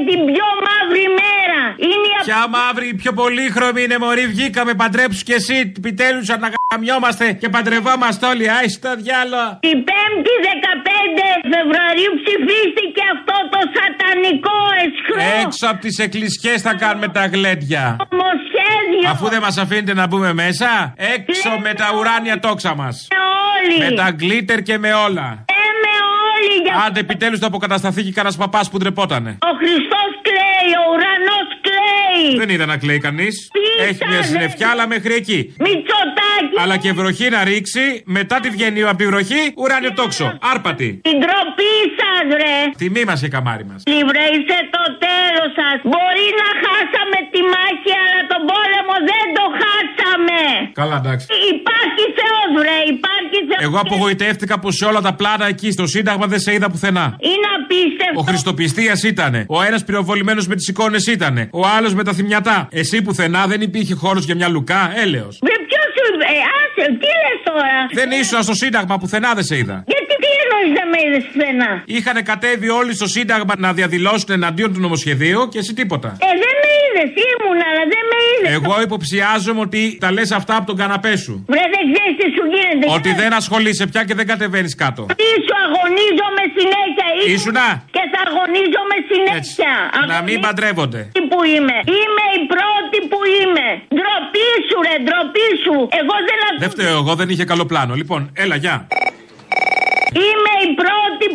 [0.09, 1.61] την πιο μαύρη μέρα.
[1.87, 4.25] Είναι η Ποια μαύρη, πιο πολύχρωμη είναι μωρή.
[4.35, 5.57] Βγήκαμε, παντρέψου κι εσύ.
[5.81, 8.45] Επιτέλους να γαμιόμαστε και παντρευόμαστε όλοι.
[8.57, 9.43] Άι στο διάλο.
[9.67, 17.09] Την 5η 15 Φεβρουαρίου ψηφίστηκε αυτό το σατανικό εσχρό Έξω από τις εκκλησιές θα κάνουμε
[17.09, 17.85] τα γλέντια.
[18.11, 19.11] νομοσχέδιο.
[19.13, 23.09] Αφού δεν μας αφήνετε να μπούμε μέσα, έξω με τα ουράνια τόξα μας.
[23.57, 23.91] όλοι.
[23.91, 25.45] Με τα γκλίτερ και με όλα.
[26.77, 29.31] Λέμε όλοι για Άντε επιτέλους θα αποκατασταθεί και κανένας παπάς που ντρεπότανε.
[29.51, 32.37] Ο Χριστός κλαίει, ο ουρανός κλαίει.
[32.39, 33.51] Δεν είδα να κλαίει κανείς.
[33.89, 35.55] Έχει μια συννεφιά, αλλά μέχρι εκεί.
[35.59, 36.06] Μητσοτάκι.
[36.63, 40.27] Αλλά και βροχή να ρίξει, μετά τη βγαίνει από τη βροχή, ουράνιο τόξο.
[40.53, 40.89] Άρπατη.
[41.09, 42.57] Την τροπή σας, ρε.
[42.81, 43.81] Τιμή μας και καμάρι μας.
[43.93, 45.77] Λιβρέ, είστε το τέλος σας.
[45.91, 50.41] Μπορεί να χάσαμε τη μάχη, αλλά τον πόλεμο δεν το χάσαμε.
[50.81, 51.27] Καλά, εντάξει.
[51.55, 53.61] Υπάρχει Θεός, βρε, υπάρχει Θεός.
[53.67, 57.07] Εγώ απογοητεύτηκα που σε όλα τα πλάνα εκεί στο Σύνταγμα δεν σε είδα πουθενά.
[57.31, 58.19] Είναι απίστευτο.
[58.21, 59.41] Ο Χριστοπιστίας ήτανε.
[59.49, 61.43] Ο ένας πυροβολημένος με τις εικόνες ήτανε.
[61.53, 62.69] Ο άλλος με τα θυμιατά.
[62.71, 65.39] Εσύ πουθενά δεν υπήρχε χώρος για μια λουκά, έλεος.
[66.21, 66.35] Βρε, ποιο σου.
[66.35, 69.77] Ε, άσε, τι λες τώρα; Δεν ήσουν στο Σύνταγμα, πουθενά δεν σε είδα.
[69.93, 74.71] Γιατί τι εννοείς δεν με είδες πουθενά; Είχαν κατέβει όλοι στο Σύνταγμα να διαδηλώσουν εναντίον
[74.75, 76.11] του νομοσχεδίου και εσύ τίποτα.
[76.29, 78.49] Ε, δεν με είδες, ήμουν, αλλά δεν με είδες.
[78.59, 81.35] Εγώ υποψιάζομαι ότι τα λες αυτά από τον καναπέ σου.
[81.53, 82.85] Βρε, δεν ξέρεις τι σου γίνεται.
[82.97, 85.03] Ότι δεν ασχολείσαι πια και δεν κατεβαίνεις κάτω.
[85.33, 87.07] Ήσου αγωνίζομαι συνέχεια.
[87.19, 87.69] ήσου- Ήσουνα;
[88.17, 89.73] Και θα αγωνίζομαι συνέχεια.
[90.13, 91.01] Να μην παντρεύονται.
[91.31, 91.77] που είμαι.
[91.99, 93.67] Είμαι η πρώτη που είμαι.
[93.97, 95.77] Ντροπή σου, ρε, ντροπή σου.
[96.01, 97.95] Εγώ δεν Δεν φταίω εγώ, δεν είχε καλό πλάνο.
[97.95, 98.87] Λοιπόν, έλα, γεια.
[100.25, 101.27] Είμαι η πρώτη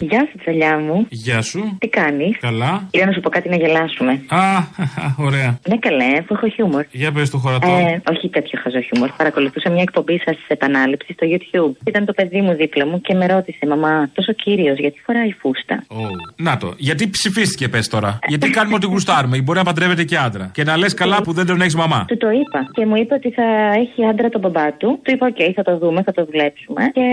[0.00, 1.06] Γεια σου, τσαλιά μου.
[1.10, 1.76] Γεια σου.
[1.78, 2.88] Τι κάνεις; Καλά.
[2.90, 4.12] Ήρθα να σου πω κάτι να γελάσουμε.
[4.28, 4.38] Α,
[5.26, 5.58] ωραία.
[5.68, 6.84] Ναι, καλέ, που έχω χιούμορ.
[6.90, 7.66] Για πες το χωρατό.
[7.68, 9.08] Ε, όχι τέτοιο χαζό χιούμορ.
[9.16, 11.72] Παρακολουθούσα μια εκπομπή σας σε επανάληψη στο YouTube.
[11.86, 15.84] Ήταν το παιδί μου δίπλα μου και με ρώτησε, Μαμά, τόσο κύριος, γιατί φοράει φούστα;
[15.88, 16.02] Ω,
[16.36, 16.74] Να το.
[16.76, 18.18] Γιατί ψηφίστηκε, πες τώρα.
[18.26, 19.40] Γιατί κάνουμε ό,τι γουστάρουμε.
[19.40, 20.50] Μπορεί να παντρεύεται και άντρα.
[20.52, 22.04] Και να λες καλά που δεν τον έχεις μαμά.
[22.08, 23.44] Του το είπα και μου είπε ότι θα
[23.76, 24.98] έχει άντρα τον μπαμπά του.
[25.02, 26.82] Του είπα: Οκ, θα το δούμε, θα το δουλέψουμε.
[26.92, 27.06] Και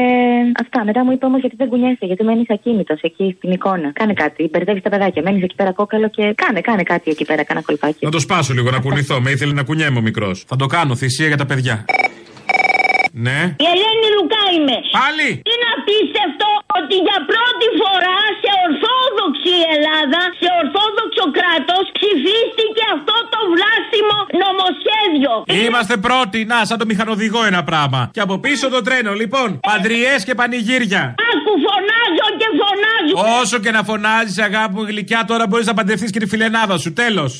[0.60, 0.86] αυτά.
[0.86, 3.92] Μετά μου είπε όμως γιατί δεν κουνιέσαι, γιατί μένεις ακίνητος εκεί στην εικόνα.
[3.94, 5.22] Κάνε κάτι, μπερδεύεις τα παιδάκια.
[5.26, 8.06] Μένεις εκεί πέρα κόκαλο και κάνε, κάνε κάτι εκεί πέρα, κάνα κολπάκι.
[8.06, 9.22] Να το σπάσω λίγο, να κουνηθώ.
[9.22, 10.44] Με ήθελε να κουνιέμαι ο μικρός.
[10.48, 11.86] Θα το κάνω, θυσία για τα παιδιά.
[13.26, 13.40] Ναι.
[13.64, 14.78] Η Ελένη Λουκά είμαι.
[15.00, 15.28] Πάλι.
[15.52, 16.48] Είναι απίστευτο
[16.80, 25.34] ότι για πρώτη φορά σε ορθόδοξη Ελλάδα, σε ορθόδοξο κράτος, ψηφίστηκε αυτό το βλάστημο νομοσχέδιο.
[25.62, 26.40] Είμαστε πρώτοι.
[26.52, 28.02] Να, σαν το μηχανοδηγό ένα πράγμα.
[28.16, 29.12] Και από πίσω το τρένο.
[29.22, 31.04] Λοιπόν, παντριές και πανηγύρια.
[31.32, 33.16] Άκου φωνάζω και φωνάζω.
[33.42, 36.94] Όσο και να φωνάζεις, αγάπη μου γλυκιά, τώρα μπορείς να παντρευτείς και τη φιλενάδα σου.
[36.94, 37.32] Τέλος.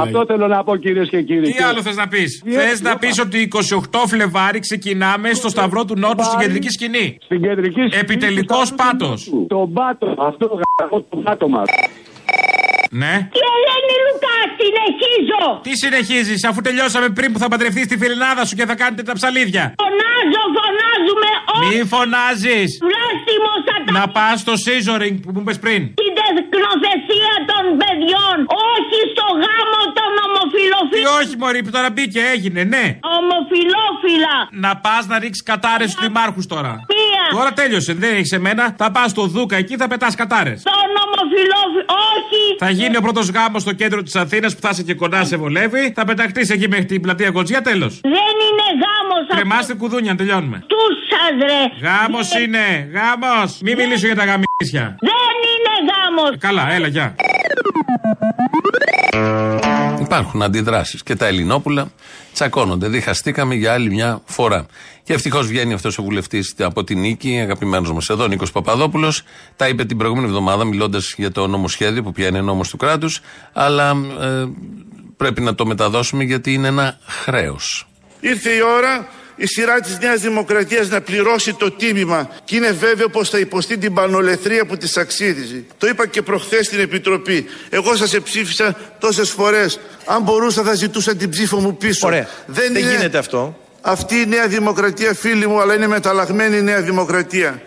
[0.00, 1.52] Αυτό θέλω να πω κυρίες και κύριοι.
[1.52, 3.48] Τι άλλο θες να πεις; Θες να πεις ότι
[3.92, 8.00] 28 Φλεβάρι ξεκινάμε στο Σταυρό του Νότου στην κεντρική σκηνή; Στην κεντρική σκηνή.
[8.00, 9.30] Επιτελικός πάτος.
[9.48, 11.68] Το πάτο, αυτό το γαμπό το πάτο μας.
[13.02, 13.14] Ναι.
[13.40, 15.42] Η Ελένη Λουκάς, συνεχίζω.
[15.66, 19.14] Τι συνεχίζεις, αφού τελειώσαμε πριν που θα παντρευτείς τη φιλενάδα σου και θα κάνετε τα
[19.18, 19.64] ψαλίδια.
[19.82, 21.66] Φωνάζω, φωνάζουμε όλοι.
[21.68, 22.70] Μη φωνάζεις.
[22.88, 23.92] Βλάστημο σατανικό.
[23.98, 25.80] Να πας στο scissoring που μου είπες πριν.
[26.02, 28.36] Την τεχνοθεσία των παιδιών.
[28.72, 30.95] Όχι στο γάμο των Τι ομοφιλοφίλων.
[31.20, 32.84] Όχι, Μωρή, που τώρα μπήκε, έγινε, ναι.
[33.16, 34.34] Ομοφιλόφιλα.
[34.50, 36.70] Να πας να ρίξεις κατάρε στους δημάρχους τώρα.
[36.70, 37.24] Μία.
[37.38, 38.74] Τώρα τέλειωσε, δεν έχεις εμένα.
[38.78, 40.56] Θα πας στο Δούκα εκεί, θα πετάς κατάρε.
[40.56, 40.72] Στον
[41.04, 41.84] ομοφιλόφιλο.
[42.14, 42.42] Όχι.
[42.58, 45.36] Θα γίνει ο πρώτος γάμος στο κέντρο της Αθήνας που θα είσαι και κοντά σε
[45.36, 45.92] βολεύει.
[45.94, 48.00] Θα πεταχτείς εκεί μέχρι την πλατεία Κοτζιά, τέλος.
[48.02, 50.64] Δεν είναι γάμος Κρεμάστε κουδούνια, τελειώνουμε.
[50.66, 51.60] Τους σα ρε.
[51.82, 53.58] Γάμο είναι, γάμος!
[53.62, 54.96] Μην μιλήσω για τα γαμίσια.
[55.00, 56.38] Δεν είναι γάμος.
[56.38, 57.14] Καλά, έλα, γεια.
[60.16, 61.92] Υπάρχουν αντιδράσεις και τα Ελληνόπουλα
[62.32, 62.88] τσακώνονται.
[62.88, 64.66] Διχαστήκαμε για άλλη μια φορά.
[65.02, 69.22] Και ευτυχώς βγαίνει αυτός ο βουλευτής από την νίκη, αγαπημένος μας εδώ, Νίκος Παπαδόπουλος.
[69.56, 73.20] Τα είπε την προηγούμενη εβδομάδα μιλώντας για το νομοσχέδιο που πια είναι νόμος του κράτους.
[73.52, 73.90] Αλλά
[74.20, 74.44] ε,
[75.16, 77.88] πρέπει να το μεταδώσουμε γιατί είναι ένα χρέος.
[78.20, 83.08] Ήρθε η ώρα η σειρά της Νέας Δημοκρατίας να πληρώσει το τίμημα και είναι βέβαιο
[83.08, 85.64] πως θα υποστεί την πανολεθρία που της αξίζει.
[85.78, 87.46] Το είπα και προχθές στην Επιτροπή.
[87.70, 89.78] Εγώ σας εψήφισα τόσες φορές.
[90.06, 92.06] Αν μπορούσα θα ζητούσα την ψήφο μου πίσω.
[92.06, 92.28] Ωραία.
[92.46, 93.58] Δεν, Δεν είναι γίνεται αυτό.
[93.80, 97.62] αυτή η Νέα Δημοκρατία φίλοι μου, αλλά είναι μεταλλαγμένη η Νέα Δημοκρατία.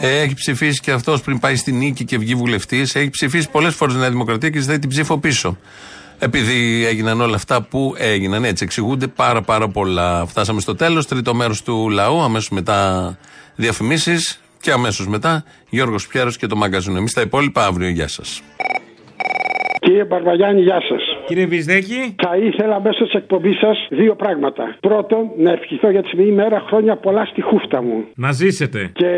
[0.00, 2.94] Ε, Έχει ψηφίσει και αυτός πριν πάει στη νίκη και βγει βουλευτής.
[2.94, 5.58] Έχει ψηφίσει πολλές φορές Νέα Δημοκρατία και ζητάει την ψήφο πίσω.
[6.22, 8.44] Επειδή έγιναν όλα αυτά που έγιναν.
[8.44, 10.26] Έτσι εξηγούνται πάρα πάρα πολλά.
[10.26, 11.06] Φτάσαμε στο τέλος.
[11.06, 12.20] Τρίτο μέρος του λαού.
[12.20, 13.18] Αμέσως μετά
[13.54, 14.40] διαφημίσεις.
[14.60, 16.98] Και αμέσως μετά Γιώργος Πιέρος και το μαγκαζίνο.
[16.98, 17.88] Εμείς τα υπόλοιπα αύριο.
[17.88, 18.42] Γεια σας.
[19.80, 21.02] Κύριε Μπαρβαγιάννη, γεια σας.
[21.30, 22.00] Κύριε Βυσδέκη.
[22.24, 24.76] Θα ήθελα μέσω της εκπομπής σας δύο πράγματα.
[24.80, 28.04] Πρώτον, να ευχηθώ για τη σημερινή μέρα χρόνια πολλά στη χούφτα μου.
[28.14, 28.90] Να ζήσετε.
[28.92, 29.10] Και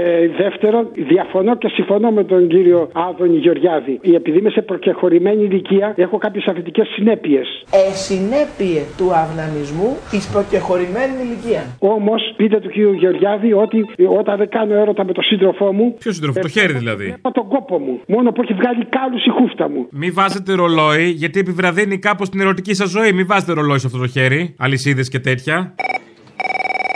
[0.43, 4.01] δεύτερον, διαφωνώ και συμφωνώ με τον κύριο Άδωνη Γεωργιάδη.
[4.15, 7.47] Επειδή είμαι σε προκεχωρημένη ηλικία, έχω κάποιες αρνητικές συνέπειες.
[7.73, 11.77] ε, συνέπειε του αυνανισμού της προκεχωρημένης ηλικίας.
[11.79, 13.85] Όμως, πείτε του κύριου Γεωργιάδη ότι
[14.19, 15.95] όταν δεν κάνω έρωτα με τον σύντροφό μου.
[15.99, 17.15] Ποιο σύντροφο, το χέρι δηλαδή.
[17.21, 18.01] Από τον κόπο μου.
[18.07, 19.87] Μόνο που έχει βγάλει κάλους η χούφτα μου.
[19.91, 23.13] Μη βάζετε ρολόι, γιατί επιβραδύνει κάπως την ερωτική σας ζωή.
[23.13, 24.55] Μη βάζετε ρολόι σε αυτό το χέρι.
[24.59, 25.75] Αλυσίδες και τέτοια.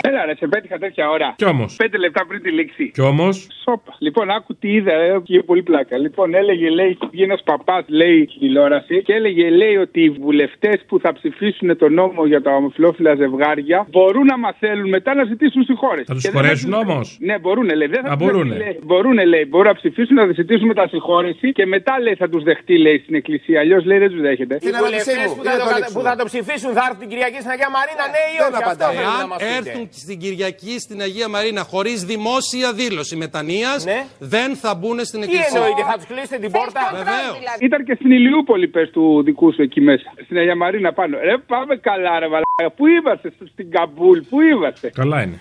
[0.08, 1.34] Έλα ρε, σε πέτυχα τέτοια ώρα.
[1.36, 1.76] Κι όμως.
[1.76, 2.90] Πέντε λεπτά πριν τη λήξη.
[2.90, 3.46] Κι όμως.
[3.62, 3.94] Σόπα.
[3.98, 5.98] Λοιπόν, άκου τι είδα, ε, και πολύ πλάκα.
[5.98, 10.84] Λοιπόν, έλεγε, λέει, βγει ένας παπάς, λέει, στην τηλεόραση και έλεγε, λέει, ότι οι βουλευτές
[10.88, 15.24] που θα ψηφίσουν το νόμο για τα ομοφυλόφιλα ζευγάρια μπορούν να μα θέλουν μετά να
[15.24, 16.04] ζητήσουν συγχώρεση.
[16.04, 17.16] Θα τους Και δεν χωρέσουν τους- όμως.
[17.20, 17.88] Ναι, μπορούν, λέει.
[17.88, 18.54] Δεν θα Α, τους μπορούνε.
[18.54, 18.80] δεχτεί, λέει.
[18.84, 19.44] Μπορούνε, λέει.
[19.48, 23.14] Μπορούν να ψηφίσουν, να ζητήσουν μετά συγχώρεση και μετά, λέει, θα τους δεχτεί, λέει, στην
[23.14, 23.60] εκκλησία.
[23.60, 24.54] Αλλιώς, λέει, δεν τους δέχεται.
[24.60, 27.50] Οι βουλευτές που, θα το κατα- που θα το ψηφίσουν θα έρθουν την Κυριακή στην
[27.54, 28.62] Αγία Μαρίνα, ναι ή όχι.
[28.62, 29.56] Αυτό θέλετε να Εάν μας πείτε.
[29.58, 34.06] έρθουν στην Κυριακή στην Αγία Μαρίνα χωρίς δημόσια δήλωση μετάνοια, Ναι.
[34.18, 35.50] δεν θα μπουν στην Τι εκκλησία.
[35.60, 37.34] εννοείτε, θα τους κλείσετε την πόρτα; Βεβαίως.
[37.60, 40.12] Ήταν και στην Ηλιούπολη, πες του δικού σου εκεί μέσα.
[40.24, 41.18] Στην Αγία Μαρίνα πάνω.
[41.18, 42.74] Ρε, πάμε καλά, ρε, μαλάκα.
[42.76, 45.40] Πού είμαστε, στην Καμπούλ, πού είμαστε; Καλά είναι.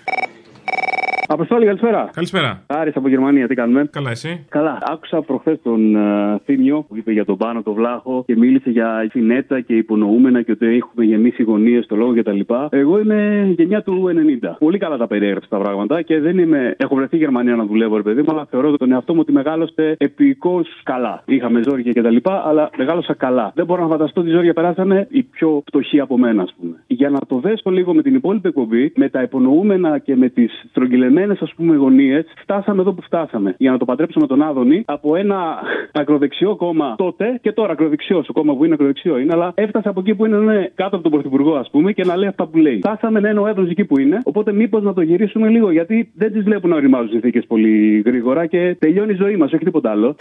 [1.35, 2.09] Αποστόλη, καλησπέρα.
[2.13, 2.63] Καλησπέρα.
[2.67, 4.77] Άρης από Γερμανία, τι κάνουμε; Καλά, εσύ; Καλά.
[4.81, 9.07] Άκουσα προχθές τον ε, Θύμιο που είπε για τον Πάνο, τον Βλάχο και μίλησε για
[9.11, 12.39] φινέτσα και υπονοούμενα και ότι έχουμε γεμίσει γωνίες στο λόγο κτλ.
[12.69, 14.03] Εγώ είμαι γενιά του
[14.43, 14.55] 90.
[14.59, 16.75] Πολύ καλά τα περιέγραψε τα πράγματα και δεν είμαι.
[16.77, 19.95] Έχω βρεθεί Γερμανία να δουλεύω, ρε παιδί μου, αλλά θεωρώ τον εαυτό μου ότι μεγάλωσε
[19.97, 21.23] επικός καλά.
[21.25, 22.17] Είχαμε ζόρια κτλ.
[22.23, 23.51] Αλλά μεγάλωσα καλά.
[23.55, 26.83] Δεν μπορώ να φανταστώ τι ζόρια περάσανε οι πιο φτωχοί από μένα, ας πούμε.
[26.87, 30.65] Για να το δέσω λίγο με την υπόλοιπη εκπομπή, με τα υπονοούμενα και με τις
[30.69, 33.55] στρογγυλεμένε πεσμένε ας πούμε γωνίες, φτάσαμε εδώ που φτάσαμε.
[33.57, 35.37] Για να το παντρέψουμε τον Άδωνη από ένα
[36.01, 39.99] ακροδεξιό κόμμα τότε και τώρα ακροδεξιός, το κόμμα που είναι ακροδεξιό είναι, αλλά έφτασε από
[39.99, 42.57] εκεί που είναι ναι, κάτω από τον Πρωθυπουργό, ας πούμε, και να λέει αυτά που
[42.57, 42.77] λέει.
[42.77, 46.11] Φτάσαμε να είναι ο έδρο εκεί που είναι, οπότε μήπως να το γυρίσουμε λίγο, γιατί
[46.15, 49.91] δεν τις βλέπουν να οριμάζουν συνθήκες πολύ γρήγορα και τελειώνει η ζωή μας, όχι τίποτα
[49.91, 50.15] άλλο.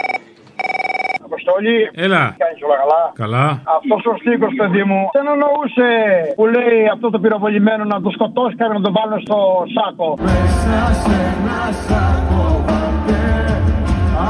[1.35, 1.78] Αποστολή.
[2.07, 2.22] Έλα.
[2.43, 3.47] Κάνεις όλα καλά; Καλά.
[3.76, 5.89] Αυτός ο στίχο, παιδί μου, δεν εννοούσε
[6.37, 9.39] που λέει αυτό το πυροβολημένο να το σκοτώσει και να τον βάλουν στο
[9.74, 10.09] σάκο.
[10.28, 13.22] Μέσα σε ένα σάκο βάτε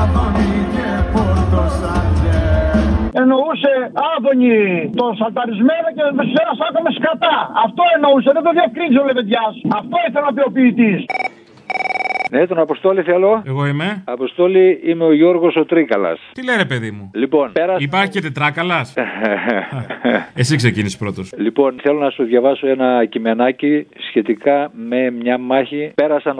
[0.00, 2.36] Άδωνη και πορτοσάλτε
[3.20, 3.72] Εννοούσε
[4.12, 4.58] άδωνη
[5.00, 7.36] το σαλταρισμένο και σε ένα σάκο με σκατά.
[7.64, 9.46] Αυτό εννοούσε, δεν το διευκρίνησε ο Λεβεντιά.
[9.80, 11.00] Αυτό ήθελε να πει ο ποιητής.
[12.34, 13.42] Ναι, τον Αποστόλη θέλω.
[13.46, 14.02] Εγώ είμαι.
[14.04, 16.20] Αποστόλη είμαι ο Γιώργος ο Τρίκαλας.
[16.32, 17.76] Τι λέει ρε παιδί μου; Λοιπόν, πέρα...
[17.78, 18.94] Υπάρχει και τετράκαλας;
[20.40, 21.32] Εσύ ξεκίνησες πρώτος.
[21.36, 25.92] Λοιπόν, θέλω να σου διαβάσω ένα κειμενάκι σχετικά με μια μάχη.
[25.94, 26.36] Πέρασαν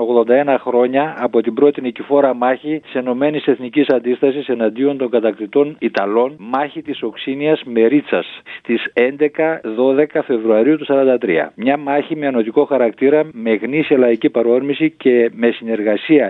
[0.46, 6.36] 81 χρόνια από την πρώτη νικηφόρα μάχη της Ενωμένης Εθνικής Αντίστασης εναντίον των κατακτητών Ιταλών,
[6.38, 8.26] μάχη της Οξίνια Μερίτσας
[8.58, 11.50] στις 11-12 Φεβρουαρίου του 1943.
[11.54, 15.82] Μια μάχη με ανωτικό χαρακτήρα, με γνήσια λαϊκή παρόρμηση και με συνεργασία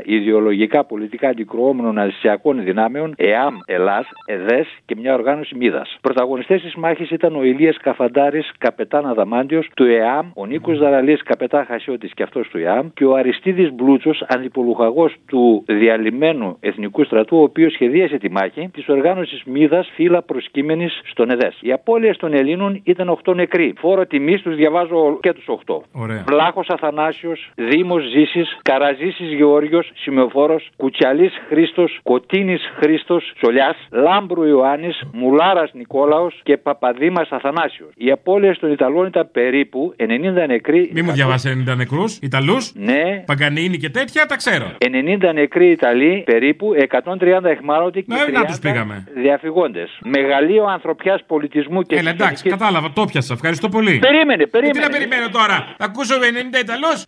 [0.04, 5.98] ιδεολογικά πολιτικά αντικρουόμενων ναζιστιακών δυνάμεων, ΕΑΜ, ΕΛΑΣ, ΕΔΕΣ και μια οργάνωση Μίδας.
[6.00, 11.64] Πρωταγωνιστές της μάχης ήταν ο Ηλίας Καφαντάρης, καπετάν Αδαμάντιος, του ΕΑΜ, ο Νίκος Δαραλής, καπετάν
[11.64, 17.42] Χασιώτης και αυτός του ΕΑΜ, και ο Αριστίδης Μπλούτσος, αντιπολουχαγός του διαλυμένου εθνικού στρατού, ο
[17.42, 21.58] οποίος σχεδίασε τη μάχη της οργάνωσης Μίδας, φύλλα προσκύμενης στον ΕΔΕΣ.
[21.60, 23.74] Οι απώλειες των Ελλήνων ήταν 8 νεκροί.
[23.78, 25.82] Φόρο τιμής τους διαβάζω και τους 8.
[25.92, 26.24] Ωραία.
[26.26, 35.70] Βλάχος Αθανάσιος, Δήμος Ζήσης, Καραζήσης Γεώργιος, Σημεοφόρο, Κουτσαλή Χρήστος, Κοτίνης Χρήστος, Τσολιά, Λάμπρου Ιωάννης, Μουλάρας
[35.72, 37.90] Νικόλαος και Παπαδήμας Αθανάσιος.
[37.96, 40.90] Οι απώλειες των Ιταλών ήταν περίπου 90 νεκροί.
[40.94, 42.72] Μη μου διαβάσει 90 νεκρούς, Ιταλούς.
[42.74, 43.22] Ναι.
[43.26, 44.66] Παγκανίνη και τέτοια, τα ξέρω.
[44.78, 49.04] 90 νεκροί Ιταλοί, περίπου 130 εχμάλωτοι και Ναι, να 30 τους πήγαμε.
[49.14, 49.98] διαφυγόντες.
[50.04, 53.34] Μεγαλείο ανθρωπιάς πολιτισμού και Έλα, εντάξει, κατάλαβα, το πιασα.
[53.34, 53.98] Ευχαριστώ πολύ.
[53.98, 54.78] Περίμενε, Ε, περίμενε.
[54.78, 57.04] Τι να περιμένω τώρα, θα ακούσω 90 Ιταλούς.